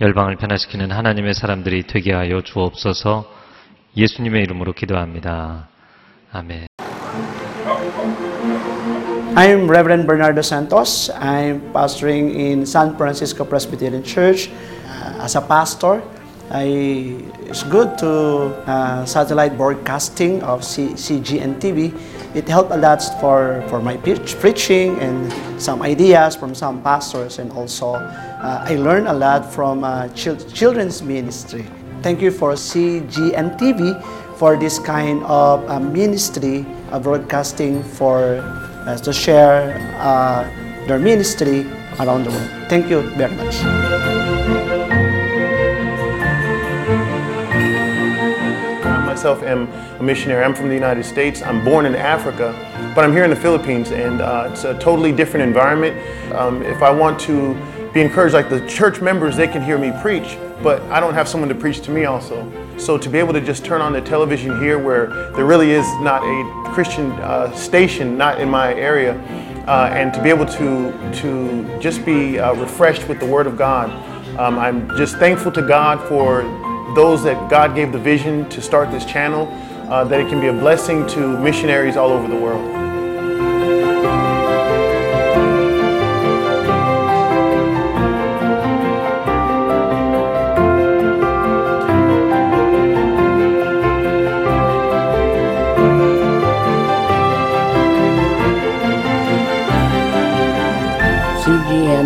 열방을 0.00 0.34
변화시키는 0.34 0.90
하나님의 0.90 1.32
사람들이 1.32 1.86
되게 1.86 2.12
하여 2.12 2.42
주옵소서. 2.42 3.24
예수님의 3.96 4.42
이름으로 4.42 4.72
기도합니다. 4.72 5.68
아멘. 6.32 6.66
I'm 9.36 9.68
Reverend 9.68 10.06
Bernardo 10.08 10.40
Santos. 10.40 11.08
I'm 11.14 11.72
pastoring 11.72 12.34
in 12.34 12.62
San 12.62 12.96
Francisco 12.96 13.44
Presbyterian 13.44 14.02
Church. 14.02 14.50
Uh, 14.50 15.22
as 15.22 15.36
a 15.36 15.40
pastor, 15.40 16.02
I, 16.50 17.14
it's 17.46 17.62
good 17.62 17.96
to 17.98 18.54
uh, 18.66 19.04
satellite 19.06 19.56
broadcasting 19.56 20.42
of 20.42 20.64
C, 20.64 20.94
CGN 20.94 21.60
TV. 21.60 21.94
It 22.34 22.48
helped 22.48 22.72
a 22.72 22.76
lot 22.76 23.00
for, 23.20 23.62
for 23.68 23.80
my 23.80 23.96
preach, 23.96 24.34
preaching 24.40 24.98
and 24.98 25.32
some 25.62 25.82
ideas 25.82 26.34
from 26.34 26.52
some 26.54 26.82
pastors, 26.82 27.38
and 27.38 27.52
also 27.52 27.94
uh, 27.94 28.66
I 28.68 28.74
learned 28.74 29.06
a 29.06 29.12
lot 29.12 29.46
from 29.52 29.84
uh, 29.84 30.08
chil- 30.08 30.36
children's 30.52 31.00
ministry. 31.00 31.64
Thank 32.02 32.20
you 32.20 32.32
for 32.32 32.52
CGN 32.54 33.56
TV 33.56 33.94
for 34.36 34.56
this 34.56 34.80
kind 34.80 35.22
of 35.24 35.64
uh, 35.70 35.78
ministry 35.78 36.66
uh, 36.90 36.98
broadcasting 36.98 37.84
for 37.84 38.42
uh, 38.84 38.96
to 38.98 39.12
share 39.12 39.78
uh, 40.00 40.42
their 40.88 40.98
ministry 40.98 41.64
around 42.00 42.24
the 42.24 42.30
world. 42.30 42.50
Thank 42.68 42.90
you 42.90 43.02
very 43.14 43.34
much. 43.36 44.53
Myself 49.24 49.42
am 49.42 49.66
a 50.00 50.02
missionary. 50.02 50.44
I'm 50.44 50.54
from 50.54 50.68
the 50.68 50.74
United 50.74 51.02
States. 51.02 51.40
I'm 51.40 51.64
born 51.64 51.86
in 51.86 51.94
Africa, 51.94 52.52
but 52.94 53.06
I'm 53.06 53.12
here 53.12 53.24
in 53.24 53.30
the 53.30 53.36
Philippines, 53.36 53.90
and 53.90 54.20
uh, 54.20 54.50
it's 54.50 54.64
a 54.64 54.78
totally 54.78 55.12
different 55.12 55.46
environment. 55.46 55.96
Um, 56.34 56.62
if 56.62 56.82
I 56.82 56.90
want 56.90 57.18
to 57.20 57.54
be 57.94 58.02
encouraged, 58.02 58.34
like 58.34 58.50
the 58.50 58.66
church 58.68 59.00
members, 59.00 59.34
they 59.34 59.48
can 59.48 59.62
hear 59.62 59.78
me 59.78 59.92
preach, 60.02 60.36
but 60.62 60.82
I 60.92 61.00
don't 61.00 61.14
have 61.14 61.26
someone 61.26 61.48
to 61.48 61.54
preach 61.54 61.80
to 61.86 61.90
me 61.90 62.04
also. 62.04 62.46
So 62.76 62.98
to 62.98 63.08
be 63.08 63.18
able 63.18 63.32
to 63.32 63.40
just 63.40 63.64
turn 63.64 63.80
on 63.80 63.94
the 63.94 64.02
television 64.02 64.60
here, 64.60 64.78
where 64.78 65.06
there 65.32 65.46
really 65.46 65.70
is 65.70 65.86
not 66.02 66.22
a 66.22 66.70
Christian 66.74 67.10
uh, 67.12 67.50
station, 67.54 68.18
not 68.18 68.42
in 68.42 68.50
my 68.50 68.74
area, 68.74 69.14
uh, 69.66 69.88
and 69.90 70.12
to 70.12 70.22
be 70.22 70.28
able 70.28 70.44
to 70.44 70.92
to 71.22 71.80
just 71.80 72.04
be 72.04 72.38
uh, 72.38 72.52
refreshed 72.56 73.08
with 73.08 73.20
the 73.20 73.26
Word 73.26 73.46
of 73.46 73.56
God, 73.56 73.88
um, 74.38 74.58
I'm 74.58 74.94
just 74.98 75.16
thankful 75.16 75.50
to 75.52 75.62
God 75.62 76.06
for 76.10 76.42
those 76.94 77.22
that 77.24 77.50
God 77.50 77.74
gave 77.74 77.92
the 77.92 77.98
vision 77.98 78.48
to 78.50 78.60
start 78.60 78.90
this 78.90 79.04
channel, 79.04 79.48
uh, 79.90 80.04
that 80.04 80.20
it 80.20 80.28
can 80.28 80.40
be 80.40 80.46
a 80.46 80.52
blessing 80.52 81.06
to 81.08 81.38
missionaries 81.38 81.96
all 81.96 82.10
over 82.10 82.28
the 82.28 82.36
world. 82.36 82.73